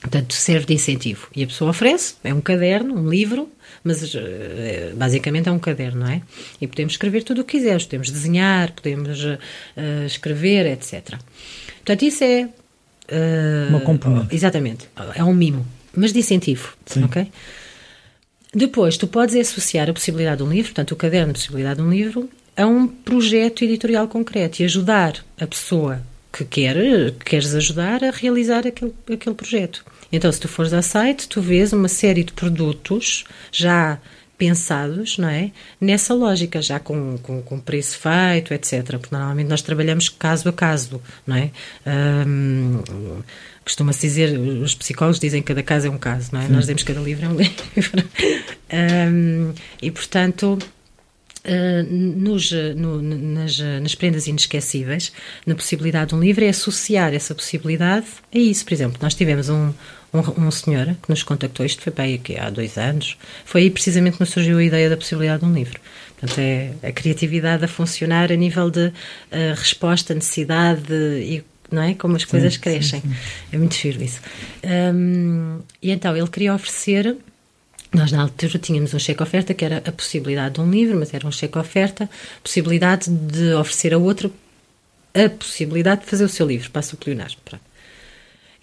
[0.00, 1.28] Portanto, serve de incentivo.
[1.34, 3.50] E a pessoa oferece, é um caderno, um livro,
[3.84, 6.22] mas eh, basicamente é um caderno, não é?
[6.60, 9.38] E podemos escrever tudo o que quisermos, podemos desenhar, podemos uh,
[10.06, 11.16] escrever, etc.
[11.76, 12.48] Portanto, isso é.
[13.10, 14.34] Uh, Uma componente.
[14.34, 14.88] Exatamente.
[15.14, 16.74] É um mimo, mas de incentivo.
[16.84, 17.04] Sim.
[17.04, 17.26] Ok?
[18.54, 21.86] Depois, tu podes associar a possibilidade de um livro, portanto, o caderno, a possibilidade de
[21.86, 26.02] um livro, a um projeto editorial concreto e ajudar a pessoa
[26.32, 26.76] que quer,
[27.12, 29.84] que queres ajudar a realizar aquele, aquele projeto.
[30.10, 33.98] Então, se tu fores ao site, tu vês uma série de produtos já
[34.38, 35.50] pensados, não é?
[35.80, 38.96] Nessa lógica, já com, com, com preço feito, etc.
[38.98, 41.50] Porque normalmente nós trabalhamos caso a caso, não é?
[41.84, 42.80] Um,
[43.64, 46.46] Costuma-se dizer, os psicólogos dizem que cada caso é um caso, não é?
[46.46, 46.52] Sim.
[46.52, 48.08] Nós dizemos que cada livro é um livro.
[49.82, 50.58] e, portanto,
[51.44, 55.12] Uh, nos, no, nas, nas, prendas inesquecíveis,
[55.46, 58.64] na possibilidade de um livro, é associar essa possibilidade a isso.
[58.64, 59.72] Por exemplo, nós tivemos um,
[60.12, 63.70] um, um senhor que nos contactou, isto foi bem aqui há dois anos, foi aí
[63.70, 65.80] precisamente que nos surgiu a ideia da possibilidade de um livro.
[66.18, 68.92] Portanto, é a criatividade a funcionar a nível de uh,
[69.56, 71.94] resposta, necessidade e não é?
[71.94, 73.00] Como as sim, coisas crescem.
[73.00, 73.16] Sim, sim.
[73.52, 74.20] É muito giro isso.
[74.64, 77.16] Um, e então ele queria oferecer.
[77.92, 81.26] Nós, na altura, tínhamos um cheque-oferta que era a possibilidade de um livro, mas era
[81.26, 82.08] um cheque-oferta,
[82.42, 84.32] possibilidade de oferecer a outro
[85.14, 87.60] a possibilidade de fazer o seu livro para a Pronto.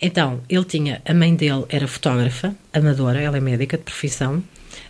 [0.01, 4.43] Então, ele tinha, a mãe dele era fotógrafa, amadora, ela é médica de profissão,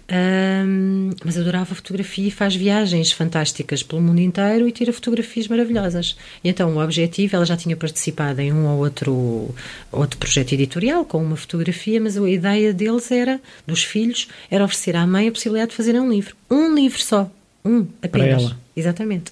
[0.07, 6.15] um, mas adorava fotografia e faz viagens fantásticas pelo mundo inteiro e tira fotografias maravilhosas.
[6.43, 9.53] E então o objetivo, ela já tinha participado em um ou outro,
[9.91, 14.95] outro projeto editorial com uma fotografia, mas a ideia deles era, dos filhos, era oferecer
[14.95, 16.35] à mãe a possibilidade de fazer um livro.
[16.49, 17.29] Um livro só.
[17.63, 18.09] Um, apenas.
[18.11, 18.59] Para ela.
[18.75, 19.31] Exatamente.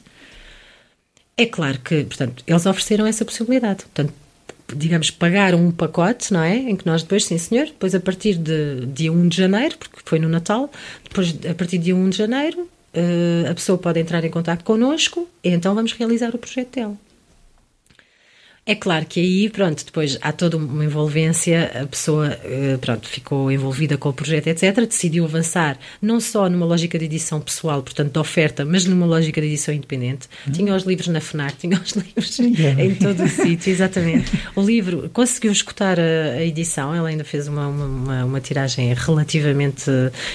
[1.38, 3.84] É claro que, portanto, eles ofereceram essa possibilidade.
[3.84, 4.13] Portanto,
[4.76, 6.55] digamos, pagar um pacote, não é?
[6.55, 9.97] Em que nós depois, sim senhor, depois a partir de dia 1 de janeiro, porque
[10.05, 10.72] foi no Natal,
[11.03, 14.64] depois a partir de dia 1 de janeiro, uh, a pessoa pode entrar em contato
[14.64, 16.97] connosco e então vamos realizar o projeto dela.
[18.66, 23.51] É claro que aí, pronto, depois há toda uma envolvência, a pessoa, eh, pronto, ficou
[23.51, 28.14] envolvida com o projeto, etc., decidiu avançar não só numa lógica de edição pessoal, portanto,
[28.14, 30.30] de oferta, mas numa lógica de edição independente.
[30.47, 30.53] Uhum.
[30.53, 34.32] Tinha os livros na FNAC, tinha os livros em todo o sítio, exatamente.
[34.55, 39.91] O livro conseguiu escutar a, a edição, ela ainda fez uma, uma, uma, tiragem relativamente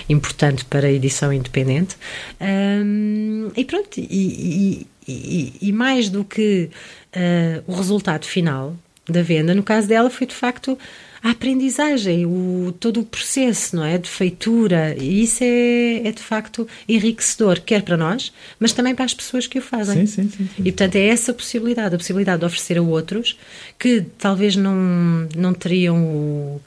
[0.06, 1.96] importante para a edição independente.
[2.38, 6.70] Um, e pronto, e, e, e, e mais do que
[7.16, 8.76] uh, o resultado final
[9.08, 10.78] da venda, no caso dela, foi de facto
[11.22, 13.98] a aprendizagem, o, todo o processo, não é?
[13.98, 14.94] De feitura.
[14.98, 19.46] E isso é, é, de facto enriquecedor, quer para nós, mas também para as pessoas
[19.46, 20.06] que o fazem.
[20.06, 20.62] Sim, sim, sim, sim.
[20.62, 23.36] E portanto é essa possibilidade, a possibilidade de oferecer a outros
[23.78, 26.60] que talvez não, não teriam o.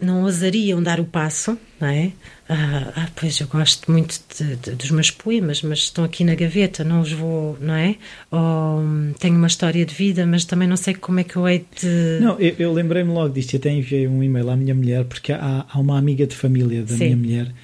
[0.00, 2.12] não ousariam dar o passo, não é?
[2.48, 6.34] Ah, ah, pois eu gosto muito de, de, dos meus poemas, mas estão aqui na
[6.34, 7.96] gaveta, não os vou, não é?
[8.30, 8.82] Ou
[9.18, 12.18] tenho uma história de vida, mas também não sei como é que eu hei de.
[12.20, 15.66] Não, eu, eu lembrei-me logo disto até enviei um e-mail à minha mulher, porque há,
[15.68, 17.04] há uma amiga de família da Sim.
[17.04, 17.54] minha mulher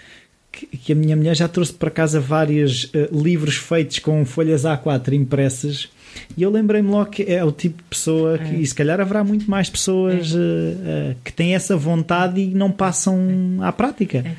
[0.55, 4.63] que, que, a minha mulher já trouxe para casa vários uh, livros feitos com folhas
[4.63, 5.89] A4 impressas
[6.37, 8.59] E eu lembrei-me logo que é o tipo de pessoa que, é.
[8.59, 10.37] e se calhar haverá muito mais pessoas é.
[10.37, 14.19] uh, uh, que têm essa vontade e não passam à prática.
[14.19, 14.35] É.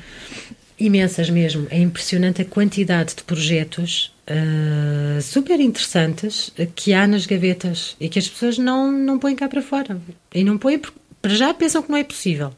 [0.78, 1.66] Imensas mesmo.
[1.70, 8.18] É impressionante a quantidade de projetos uh, super interessantes que há nas gavetas e que
[8.18, 9.98] as pessoas não, não põem cá para fora.
[10.34, 12.52] E não põem porque para já pensam que não é possível.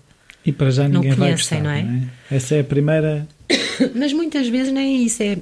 [0.44, 1.82] E para já ninguém não conhecem, vai gostar, não, é?
[1.82, 2.36] não é?
[2.36, 3.28] Essa é a primeira.
[3.94, 5.22] Mas muitas vezes nem é isso.
[5.22, 5.38] É,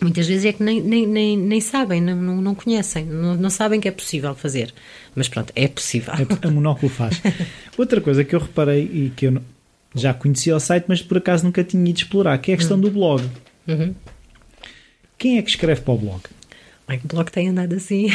[0.00, 3.80] muitas vezes é que nem, nem, nem, nem sabem, não, não, conhecem, não, não sabem
[3.80, 4.72] que é possível fazer.
[5.14, 6.12] Mas pronto, é possível.
[6.14, 7.20] É, a monóculo faz.
[7.76, 9.40] Outra coisa que eu reparei e que eu
[9.94, 12.76] já conhecia o site, mas por acaso nunca tinha ido explorar, que é a questão
[12.76, 12.82] uhum.
[12.82, 13.28] do blog.
[13.66, 13.94] Uhum.
[15.18, 16.22] Quem é que escreve para o blog?
[16.96, 18.08] O blog tem andado assim.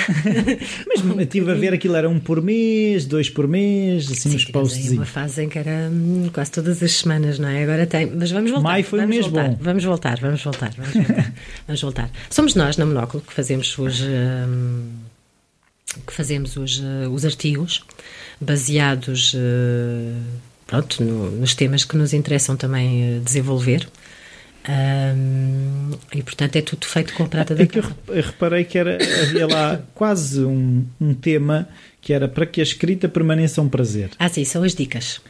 [0.88, 4.34] Mas um estive a ver aquilo era um por mês, dois por mês, assim Sim,
[4.34, 4.92] nos posts.
[4.92, 7.64] uma fase em que era hum, quase todas as semanas, não é?
[7.64, 8.08] Agora tem.
[8.08, 8.70] Mas vamos voltar.
[8.70, 9.58] Maio foi vamos um mês voltar, bom.
[9.62, 11.34] Vamos voltar, vamos voltar, vamos voltar.
[11.68, 12.12] vamos voltar.
[12.30, 14.02] Somos nós na Monóculo que fazemos os.
[14.02, 14.90] Hum,
[16.06, 17.84] que fazemos os, uh, os artigos
[18.42, 20.22] baseados uh,
[20.68, 23.88] pronto, no, nos temas que nos interessam também uh, desenvolver.
[24.68, 28.98] Um, e portanto é tudo feito com prata é da que eu reparei que era,
[29.22, 31.70] havia lá quase um, um tema
[32.02, 34.10] que era para que a escrita permaneça um prazer.
[34.18, 35.22] Ah, sim, são as dicas.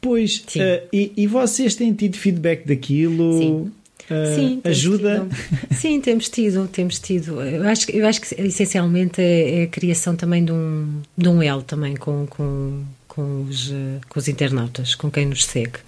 [0.00, 3.38] Pois, uh, e, e, vocês têm tido feedback daquilo?
[3.38, 3.72] Sim.
[4.04, 5.26] Uh, Sim, ajuda?
[5.30, 5.56] Tido.
[5.74, 7.40] Sim, temos tido, temos tido.
[7.40, 11.42] Eu acho, eu acho que essencialmente é, é a criação também de um, de um
[11.42, 13.72] L também com, com, com, os,
[14.06, 15.78] com os internautas, com quem nos segue.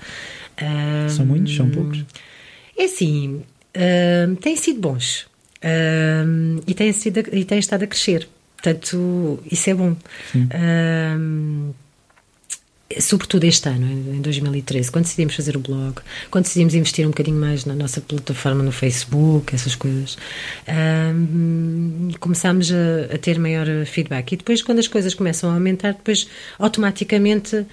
[1.10, 1.54] São muitos?
[1.54, 2.06] São poucos?
[2.76, 3.42] É assim,
[3.76, 5.26] uh, têm sido bons
[5.62, 8.28] uh, e, têm sido, e têm estado a crescer.
[8.56, 9.96] Portanto, isso é bom.
[10.34, 11.74] Uh,
[13.00, 16.00] sobretudo este ano, em 2013, quando decidimos fazer o blog,
[16.30, 20.16] quando decidimos investir um bocadinho mais na nossa plataforma no Facebook, essas coisas,
[21.14, 24.32] um, começámos a, a, ter maior feedback.
[24.32, 27.66] E depois, quando as coisas começam a aumentar, depois automaticamente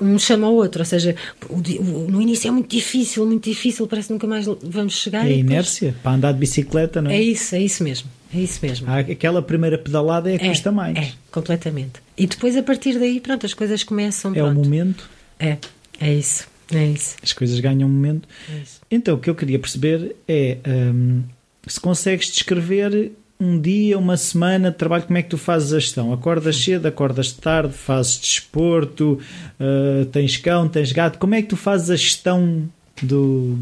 [0.00, 1.14] um chama ao outro, ou seja,
[1.48, 5.26] o, o, no início é muito difícil, muito difícil, parece que nunca mais vamos chegar.
[5.26, 6.02] É inércia, depois...
[6.02, 7.16] para andar de bicicleta, não é?
[7.16, 8.86] É isso, é isso mesmo, é isso mesmo.
[8.90, 10.96] Aquela primeira pedalada é que é, custa mais.
[10.96, 12.00] É, completamente.
[12.16, 14.32] E depois a partir daí, pronto, as coisas começam.
[14.32, 14.60] É pronto.
[14.60, 15.10] o momento.
[15.38, 15.58] É,
[16.00, 17.16] é isso, é isso.
[17.22, 18.28] As coisas ganham um momento.
[18.48, 21.22] É então, o que eu queria perceber é um,
[21.66, 23.12] se consegues descrever
[23.42, 26.12] um dia, uma semana de trabalho, como é que tu fazes a gestão?
[26.12, 29.20] Acordas cedo, acordas tarde, fazes desporto,
[29.58, 31.18] uh, tens cão, tens gato.
[31.18, 32.68] Como é que tu fazes a gestão
[33.02, 33.58] do,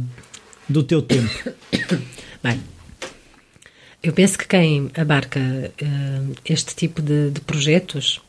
[0.69, 1.31] do teu tempo?
[2.45, 2.61] Bem,
[4.03, 8.21] eu penso que quem abarca uh, este tipo de, de projetos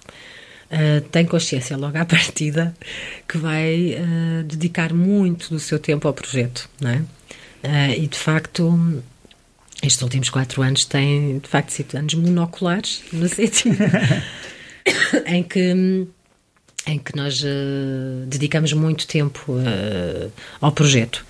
[0.71, 2.73] uh, tem consciência logo à partida
[3.27, 3.97] que vai
[4.45, 7.03] dedicar muito do seu tempo ao projeto, não é?
[7.95, 9.03] e de facto
[9.81, 13.77] estes últimos quatro anos têm, de facto, sido anos monoculares, no sentido
[15.25, 16.07] em que
[16.87, 21.23] em que nós uh, dedicamos muito tempo uh, ao projeto.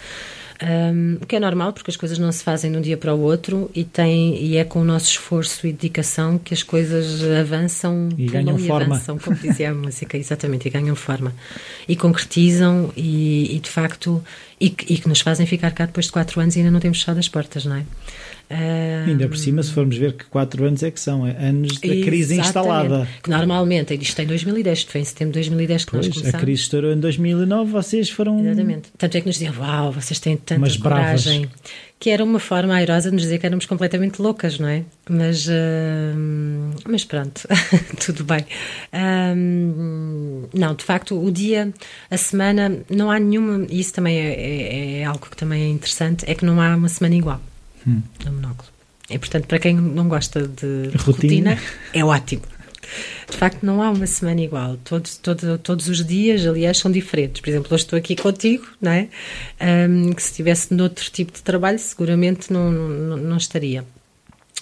[0.63, 3.15] Um, o que é normal, porque as coisas não se fazem de um dia para
[3.15, 7.23] o outro e, tem, e é com o nosso esforço e dedicação que as coisas
[7.23, 8.95] avançam e ganham e forma.
[8.95, 11.33] avançam, como dizia a música, exatamente, e ganham forma.
[11.87, 14.23] E concretizam e, e de facto,
[14.59, 16.99] e, e, que nos fazem ficar cá depois de quatro anos e ainda não temos
[16.99, 17.85] fechado as portas, não é?
[19.07, 21.87] Ainda por cima, se formos ver que 4 anos é que são, é anos da
[21.87, 23.07] crise instalada.
[23.23, 26.35] Que normalmente, isto em 2010, foi em setembro de 2010 que pois, nós começamos.
[26.35, 28.39] A crise estourou em 2009, vocês foram.
[28.39, 28.89] Exatamente.
[28.97, 31.41] Tanto é que nos diziam, uau, vocês têm tanta coragem.
[31.41, 31.61] Bravas.
[31.99, 34.83] Que era uma forma airosa de nos dizer que éramos completamente loucas, não é?
[35.07, 35.51] Mas, uh,
[36.89, 37.47] mas pronto,
[38.03, 38.43] tudo bem.
[38.91, 41.71] Um, não, de facto, o dia,
[42.09, 45.67] a semana, não há nenhuma, e isso também é, é, é algo que também é
[45.67, 47.39] interessante, é que não há uma semana igual
[47.87, 48.01] hum.
[48.25, 48.69] no monóculo.
[49.09, 51.51] E, portanto, para quem não gosta de, rotina.
[51.55, 51.57] rotina,
[51.93, 52.43] é ótimo.
[53.29, 54.77] De facto, não há uma semana igual.
[54.83, 57.41] Todos, todos, todos os dias, aliás, são diferentes.
[57.41, 59.07] Por exemplo, hoje estou aqui contigo, não é?
[59.89, 63.85] Um, que se estivesse noutro tipo de trabalho, seguramente não, não, não estaria.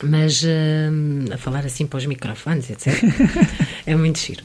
[0.03, 3.03] Mas um, a falar assim para os microfones, etc.
[3.85, 4.43] é muito giro.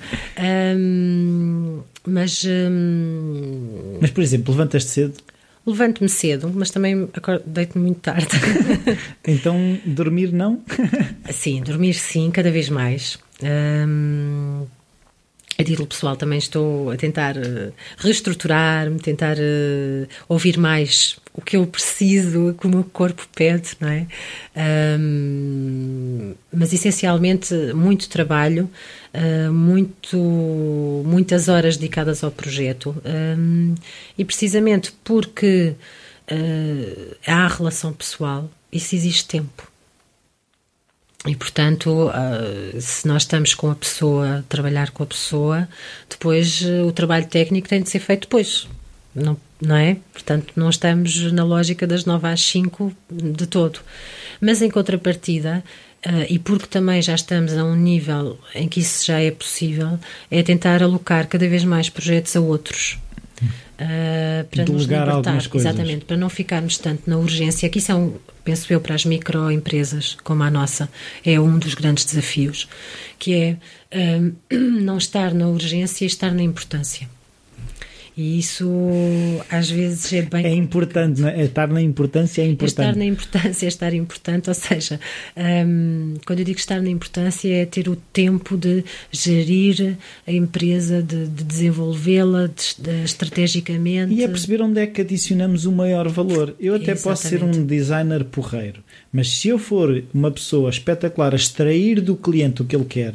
[0.77, 2.45] Um, mas.
[4.01, 5.15] mas, por exemplo, levantas-te cedo
[5.67, 7.09] Levanto-me cedo, mas também
[7.47, 8.29] deito-me muito tarde.
[9.27, 10.63] então, dormir não?
[11.33, 13.19] sim, dormir sim, cada vez mais.
[13.43, 14.67] Um,
[15.59, 21.57] a título pessoal também estou a tentar uh, reestruturar-me, tentar uh, ouvir mais o que
[21.57, 24.07] eu preciso, o que o meu corpo pede, não é?
[24.99, 28.69] Um, mas essencialmente muito trabalho,
[29.53, 30.17] muito,
[31.07, 33.75] muitas horas dedicadas ao projeto um,
[34.19, 35.75] e precisamente porque
[37.27, 39.71] há a relação pessoal, isso exige tempo.
[41.27, 42.11] E, portanto,
[42.79, 45.67] se nós estamos com a pessoa, trabalhar com a pessoa,
[46.11, 48.69] depois o trabalho técnico tem de ser feito depois.
[49.15, 49.97] Não, não é?
[50.13, 53.79] Portanto, não estamos na lógica das 9 às 5 de todo.
[54.41, 55.65] Mas, em contrapartida,
[56.07, 59.99] uh, e porque também já estamos a um nível em que isso já é possível,
[60.31, 62.99] é tentar alocar cada vez mais projetos a outros.
[63.75, 67.95] Uh, para Delegar nos libertar, exatamente, para não ficarmos tanto na urgência, que isso é
[67.95, 70.89] um, penso eu, para as microempresas como a nossa,
[71.25, 72.69] é um dos grandes desafios,
[73.19, 73.57] que é
[73.93, 77.09] uh, não estar na urgência e estar na importância.
[78.17, 78.69] E isso
[79.51, 80.47] às vezes é bem.
[80.47, 81.41] É importante, não é?
[81.41, 82.87] é estar na importância é importante.
[82.87, 85.01] estar na importância, é estar importante, ou seja,
[85.37, 89.97] um, quando eu digo estar na importância é ter o tempo de gerir
[90.27, 94.15] a empresa, de, de desenvolvê-la de, de, estrategicamente.
[94.15, 96.55] E é perceber onde é que adicionamos o maior valor.
[96.61, 97.03] Eu até Exatamente.
[97.03, 98.81] posso ser um designer porreiro,
[99.13, 103.15] mas se eu for uma pessoa espetacular a extrair do cliente o que ele quer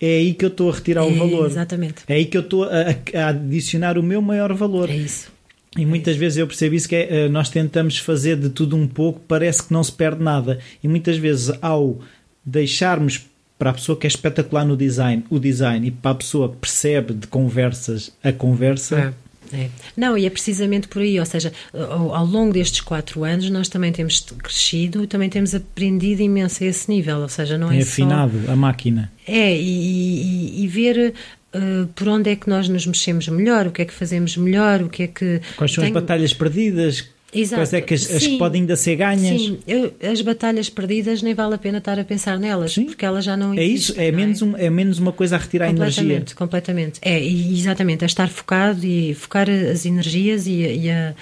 [0.00, 1.46] é aí que eu estou a retirar o valor.
[1.46, 2.02] Exatamente.
[2.08, 2.68] É aí que eu estou a,
[3.14, 4.88] a adicionar o meu maior valor.
[4.88, 5.30] É isso.
[5.76, 8.88] E muitas vezes eu percebo isso que é, eh, nós tentamos fazer de tudo um
[8.88, 10.58] pouco, parece que não se perde nada.
[10.82, 12.00] E muitas vezes ao
[12.44, 13.26] deixarmos
[13.56, 16.56] para a pessoa que é espetacular no design, o design, e para a pessoa que
[16.56, 19.12] percebe de conversas a conversa, é
[19.52, 19.68] é.
[19.96, 23.68] Não, e é precisamente por aí, ou seja, ao, ao, longo destes quatro anos nós
[23.68, 27.78] também temos crescido e também temos aprendido imenso a esse nível, ou seja, não Tem
[27.78, 28.52] é afinado só...
[28.52, 29.10] a máquina.
[29.26, 31.14] É, e, e, e ver
[31.52, 34.82] Uh, por onde é que nós nos mexemos melhor, o que é que fazemos melhor,
[34.82, 35.40] o que é que.
[35.56, 37.08] Quais são as batalhas perdidas?
[37.32, 37.60] Exato.
[37.60, 39.40] Quais é que as, as, que podem ainda ser ganhas?
[39.40, 42.86] Sim, eu, as batalhas perdidas nem vale a pena estar a pensar nelas, Sim.
[42.86, 43.70] porque elas já não existem.
[43.70, 44.44] É isso, é, menos, é?
[44.44, 46.02] Um, é menos uma coisa a retirar a energia.
[46.02, 47.00] Completamente, completamente.
[47.02, 51.14] É, exatamente, é estar focado e focar as energias e, e a,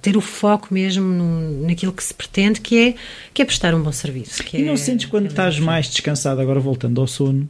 [0.00, 2.94] ter o foco mesmo no, naquilo que se pretende, que é,
[3.34, 4.42] que é prestar um bom serviço.
[4.54, 7.48] e não é, sentes quando é estás mais descansado, agora voltando ao sono,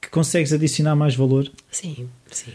[0.00, 1.50] que consegues adicionar mais valor?
[1.70, 2.52] Sim, sim.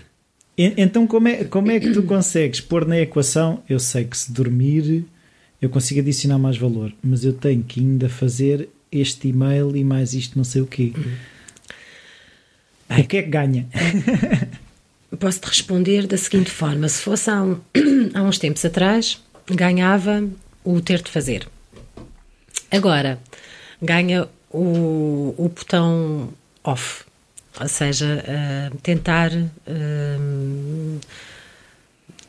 [0.58, 3.62] Então, como é, como é que tu consegues pôr na equação?
[3.68, 5.06] Eu sei que se dormir
[5.62, 10.14] eu consigo adicionar mais valor, mas eu tenho que ainda fazer este e-mail e mais
[10.14, 10.94] isto, não sei o quê.
[12.88, 13.68] Bem, o que é que ganha?
[15.20, 17.60] Posso-te responder da seguinte forma: se fosse há, um,
[18.14, 20.28] há uns tempos atrás, ganhava
[20.64, 21.48] o ter de fazer.
[22.70, 23.20] Agora,
[23.82, 26.30] ganha o, o botão
[26.64, 27.05] off
[27.60, 31.00] ou seja, uh, tentar uh,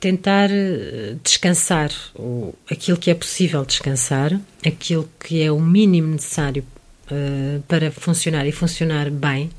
[0.01, 6.65] tentar eh, descansar o, aquilo que é possível descansar, aquilo que é o mínimo necessário
[7.11, 9.51] uh, para funcionar e funcionar bem,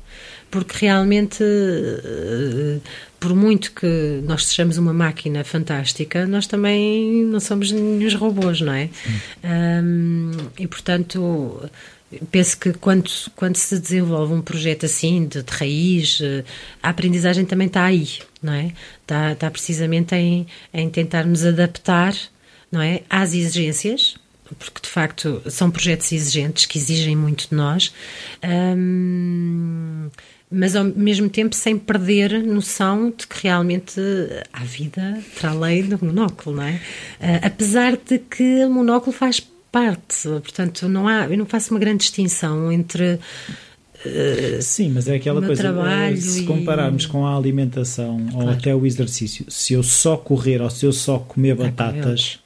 [0.50, 2.80] porque realmente, uh,
[3.20, 8.72] por muito que nós sejamos uma máquina fantástica, nós também não somos nenhum robôs, não
[8.72, 8.88] é?
[9.44, 11.68] Um, e portanto
[12.30, 16.44] penso que quando, quando se desenvolve um projeto assim, de, de raiz, eh,
[16.82, 18.08] a aprendizagem também está aí,
[18.42, 18.72] não é?
[19.02, 22.14] Está, está precisamente em, em tentarmos adaptar,
[22.72, 23.02] não é?
[23.10, 24.16] Às exigências,
[24.58, 27.92] porque de facto são projetos exigentes que exigem muito de nós,
[28.42, 30.08] hum,
[30.50, 34.00] mas ao mesmo tempo sem perder noção de que realmente
[34.50, 36.80] há vida para além do monóculo, não é?
[37.20, 39.57] Uh, apesar de que o monóculo faz parte,
[40.42, 43.18] portanto, não há, eu não faço uma grande distinção entre.
[44.04, 45.62] Uh, Sim, mas é aquela coisa.
[45.62, 47.08] Trabalho se compararmos e...
[47.08, 48.46] com a alimentação claro.
[48.46, 52.38] ou até o exercício, se eu só correr ou se eu só comer batatas,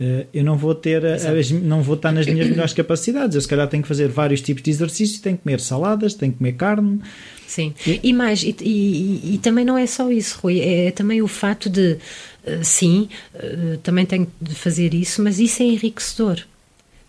[0.00, 3.34] uh, eu não vou ter, as, não vou estar nas minhas melhores capacidades.
[3.34, 6.32] Eu se calhar tenho que fazer vários tipos de exercícios, tenho que comer saladas, tenho
[6.32, 7.00] que comer carne.
[7.46, 11.26] Sim, e, e mais, e, e, também não é só isso, Rui, é também o
[11.26, 11.98] fato de
[12.39, 16.44] eh, sim, eh, também tenho de fazer isso, mas isso é enriquecedor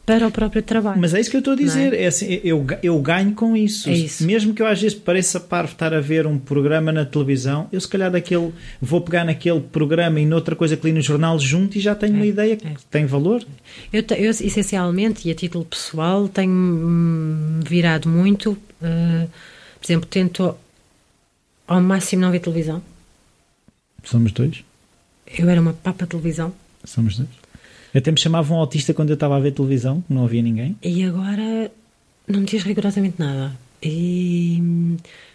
[0.06, 1.00] para o próprio trabalho.
[1.00, 1.94] Mas é isso que eu estou a dizer.
[1.94, 2.04] É?
[2.04, 3.90] é assim, eu, eu ganho com isso.
[3.90, 4.26] É isso.
[4.26, 7.80] Mesmo que eu às vezes pareça parvo estar a ver um programa na televisão, eu
[7.80, 11.78] se calhar daquele, vou pegar naquele programa e noutra coisa que li no jornal junto
[11.78, 12.74] e já tenho é, uma ideia que é.
[12.90, 13.44] tem valor.
[13.94, 19.30] Eu, eu, essencialmente, e a título pessoal, tenho virado muito, uh,
[19.80, 20.56] por exemplo, tento
[21.68, 22.82] ao máximo não ver televisão.
[24.04, 24.64] Somos dois?
[25.38, 26.54] Eu era uma papa televisão.
[26.84, 27.30] Somos dois.
[27.94, 30.78] Até me chamavam autista quando eu estava a ver televisão, não havia ninguém.
[30.82, 31.72] E agora
[32.28, 33.56] não me diz rigorosamente nada.
[33.84, 34.62] E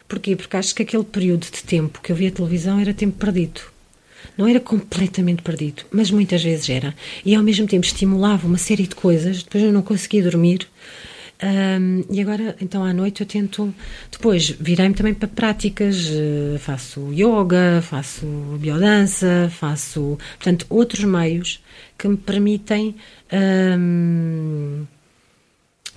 [0.08, 0.34] porquê?
[0.34, 3.60] Porque acho que aquele período de tempo que eu via televisão era tempo perdido.
[4.36, 6.94] Não era completamente perdido, mas muitas vezes era.
[7.24, 10.66] E ao mesmo tempo estimulava uma série de coisas, depois eu não conseguia dormir.
[11.42, 13.74] Um, e agora, então à noite eu tento.
[14.10, 16.08] Depois virei-me também para práticas.
[16.08, 18.26] Uh, faço yoga, faço
[18.58, 20.18] biodança, faço.
[20.38, 21.62] Portanto, outros meios
[21.98, 22.94] que me permitem
[23.78, 24.84] um,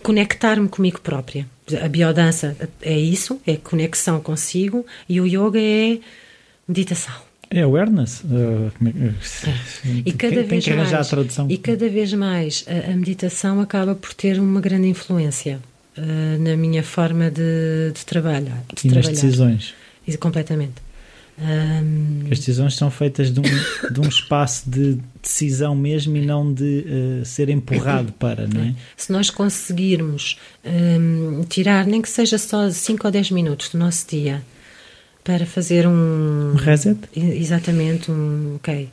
[0.03, 1.47] conectar-me comigo própria.
[1.83, 5.99] A biodança é isso, é conexão consigo, e o yoga é
[6.67, 7.28] meditação.
[7.51, 8.21] É awareness.
[8.21, 8.71] Uh,
[10.05, 11.47] e cada tem, vez tem que mais, a tradução.
[11.49, 15.59] E cada vez mais a, a meditação acaba por ter uma grande influência
[15.97, 18.63] uh, na minha forma de, de trabalhar.
[18.73, 18.95] De e trabalhar.
[18.95, 19.73] nas decisões.
[20.07, 20.89] E, completamente.
[21.41, 22.27] Um...
[22.29, 23.43] As decisões são feitas de um,
[23.91, 26.85] de um espaço de decisão mesmo e não de
[27.21, 28.75] uh, ser empurrado para, não é?
[28.97, 34.05] Se nós conseguirmos um, tirar, nem que seja só 5 ou 10 minutos do nosso
[34.07, 34.43] dia
[35.29, 36.53] para fazer um.
[36.53, 36.97] Um reset?
[37.15, 38.55] Exatamente, um.
[38.55, 38.89] Ok.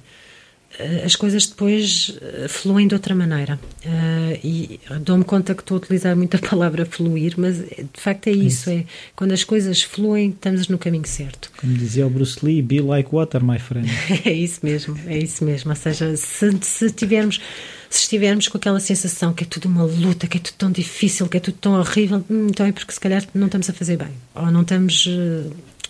[1.03, 3.59] As coisas depois eh, fluem de outra maneira.
[3.83, 8.27] Uh, e dou-me conta que estou a utilizar muito a palavra fluir, mas de facto
[8.27, 8.69] é isso.
[8.69, 8.71] isso.
[8.71, 8.85] É,
[9.15, 11.51] quando as coisas fluem, estamos no caminho certo.
[11.59, 13.89] Como dizia o Bruce Lee, be like water, my friend.
[14.27, 15.71] é isso mesmo, é isso mesmo.
[15.71, 17.41] Ou seja, se, se tivermos
[17.89, 21.27] se estivermos com aquela sensação que é tudo uma luta, que é tudo tão difícil,
[21.29, 23.97] que é tudo tão horrível, hum, então é porque se calhar não estamos a fazer
[23.97, 24.11] bem.
[24.35, 25.09] Ou não estamos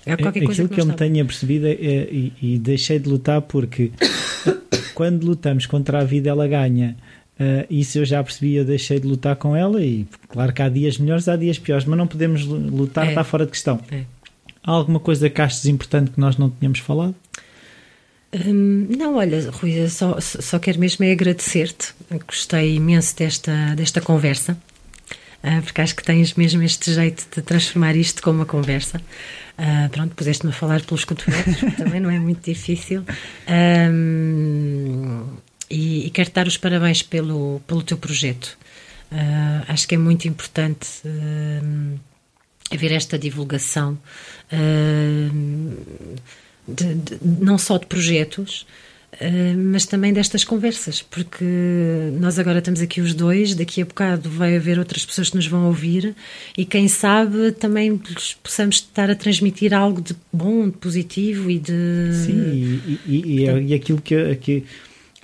[0.06, 2.96] é qualquer Aquilo coisa que, que eu me tenha percebido é, é, e, e, deixei
[3.00, 3.90] de lutar porque
[4.94, 6.96] quando lutamos contra a vida ela ganha.
[7.38, 10.68] Uh, isso eu já percebi, eu deixei de lutar com ela e claro que há
[10.70, 13.08] dias melhores, há dias piores, mas não podemos lutar, é.
[13.10, 13.80] está fora de questão.
[13.90, 14.04] É.
[14.62, 17.14] Há alguma coisa que achas importante que nós não tínhamos falado?
[18.32, 21.94] Hum, não, olha, Rui, só, só quero mesmo é agradecer-te.
[22.26, 24.56] Gostei imenso desta, desta conversa,
[25.42, 29.00] uh, porque acho que tens mesmo este jeito de transformar isto como uma conversa.
[29.58, 33.04] Uh, pronto, puseste-me a falar pelos cotovelos, também não é muito difícil.
[33.48, 35.24] Um,
[35.70, 38.58] e, e quero dar os parabéns pelo, pelo teu projeto.
[39.10, 41.98] Uh, acho que é muito importante uh,
[42.70, 43.98] haver esta divulgação,
[46.68, 48.66] de, de, não só de projetos,
[49.56, 51.44] mas também destas conversas, porque
[52.20, 55.46] nós agora estamos aqui os dois, daqui a bocado vai haver outras pessoas que nos
[55.46, 56.14] vão ouvir
[56.56, 57.98] e quem sabe também
[58.42, 62.12] possamos estar a transmitir algo de bom, de positivo e de.
[62.24, 64.64] Sim, e, e, e, e aquilo que, que.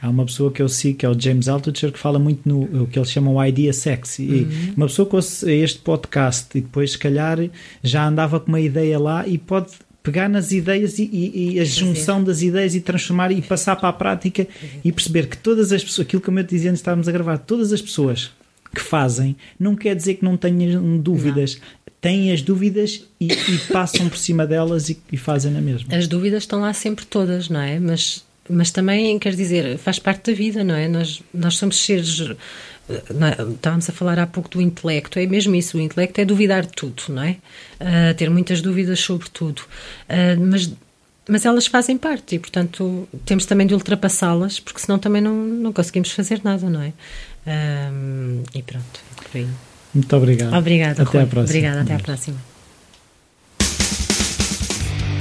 [0.01, 2.83] Há uma pessoa que eu sigo, que é o James Altucher, que fala muito no
[2.83, 4.19] o que eles chamam o idea sex.
[4.19, 4.73] E uhum.
[4.77, 7.39] uma pessoa que ouça este podcast e depois, se calhar,
[7.85, 9.69] já andava com uma ideia lá e pode
[10.03, 13.89] pegar nas ideias e, e, e a junção das ideias e transformar e passar para
[13.89, 14.47] a prática
[14.85, 17.73] e perceber que todas as pessoas, aquilo que eu dizia antes estávamos a gravar, todas
[17.73, 18.33] as pessoas
[18.75, 21.57] que fazem, não quer dizer que não tenham dúvidas.
[21.57, 21.83] Não.
[22.01, 25.95] Têm as dúvidas e, e, passam por cima delas e, e fazem na mesma.
[25.95, 27.79] As dúvidas estão lá sempre todas, não é?
[27.79, 30.89] Mas, mas também, quer dizer, faz parte da vida, não é?
[30.89, 32.35] Nós, nós somos seres
[32.89, 36.73] estávamos a falar há pouco do intelecto, é mesmo isso, o intelecto é duvidar de
[36.73, 37.37] tudo, não é?
[37.81, 39.61] Uh, ter muitas dúvidas sobre tudo.
[40.09, 40.73] Uh, mas,
[41.29, 45.73] mas elas fazem parte e, portanto, temos também de ultrapassá-las, porque senão também não, não
[45.73, 46.93] conseguimos fazer nada, não é?
[47.47, 49.49] Uh, e pronto, por aí.
[49.95, 50.55] Muito obrigado.
[50.55, 51.23] Obrigada, Até Rui.
[51.23, 51.59] à próxima.
[51.59, 52.37] Obrigada, até à próxima.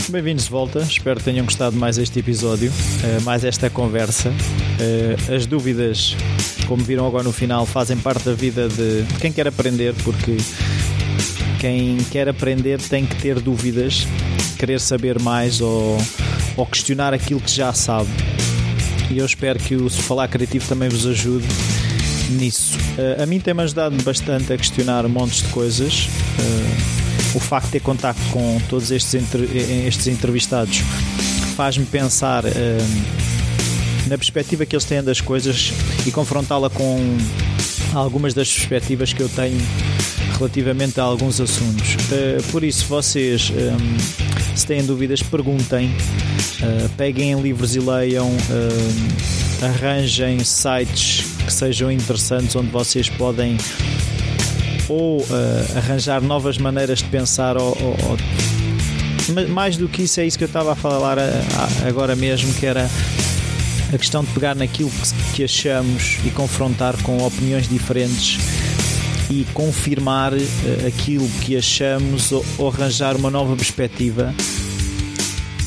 [0.09, 2.69] Bem-vindos de volta, espero que tenham gostado mais este episódio,
[3.23, 4.29] mais esta conversa.
[5.33, 6.17] As dúvidas,
[6.71, 10.37] como viram agora no final, fazem parte da vida de, quem quer aprender, porque
[11.59, 14.07] quem quer aprender tem que ter dúvidas,
[14.57, 15.97] querer saber mais ou,
[16.55, 18.09] ou questionar aquilo que já sabe.
[19.09, 21.45] E eu espero que o Falar Criativo também vos ajude
[22.29, 22.77] nisso.
[22.97, 26.07] Uh, a mim tem-me ajudado bastante a questionar montes de coisas.
[26.39, 29.43] Uh, o facto de ter contato com todos estes, entre,
[29.87, 30.83] estes entrevistados
[31.57, 33.20] faz-me pensar uh,
[34.07, 35.71] na perspectiva que eles têm das coisas
[36.05, 37.17] e confrontá-la com
[37.93, 39.59] algumas das perspectivas que eu tenho
[40.37, 41.95] relativamente a alguns assuntos.
[41.95, 49.65] Uh, por isso, vocês, ehm, se têm dúvidas, perguntem, uh, peguem livros e leiam, uh,
[49.65, 53.57] arranjem sites que sejam interessantes onde vocês podem
[54.89, 55.25] ou uh,
[55.77, 58.17] arranjar novas maneiras de pensar ou, ou,
[59.49, 61.31] mais do que isso é isso que eu estava a falar eh,
[61.87, 62.89] agora mesmo que era
[63.93, 64.91] a questão de pegar naquilo
[65.35, 68.37] que, achamos e confrontar com opiniões diferentes
[69.29, 70.37] e confirmar uh,
[70.87, 74.33] aquilo que achamos ou, arranjar uma nova perspectiva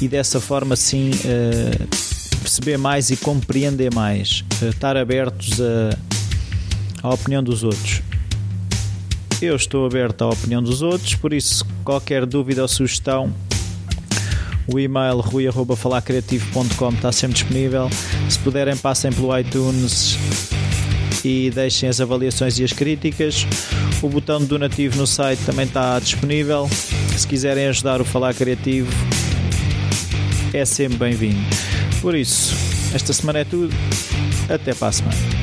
[0.00, 1.86] e dessa forma sim uh,
[2.40, 5.98] perceber mais e compreender mais, uh, estar abertos a,
[7.02, 8.02] à opinião dos outros.
[9.40, 13.32] Eu estou aberto à opinião dos outros, por isso, qualquer dúvida ou sugestão,
[14.66, 17.90] o e-mail rui.falacreativo.com está sempre disponível.
[18.28, 20.18] Se puderem, passem pelo iTunes
[21.24, 23.46] e deixem as avaliações e as críticas.
[24.02, 26.68] O botão de donativo no site também está disponível.
[27.16, 28.90] Se quiserem ajudar o Falar Criativo,
[30.52, 31.40] é sempre bem-vindo.
[32.00, 32.54] Por isso,
[32.94, 33.74] esta semana é tudo.
[34.48, 35.33] Até para a semana.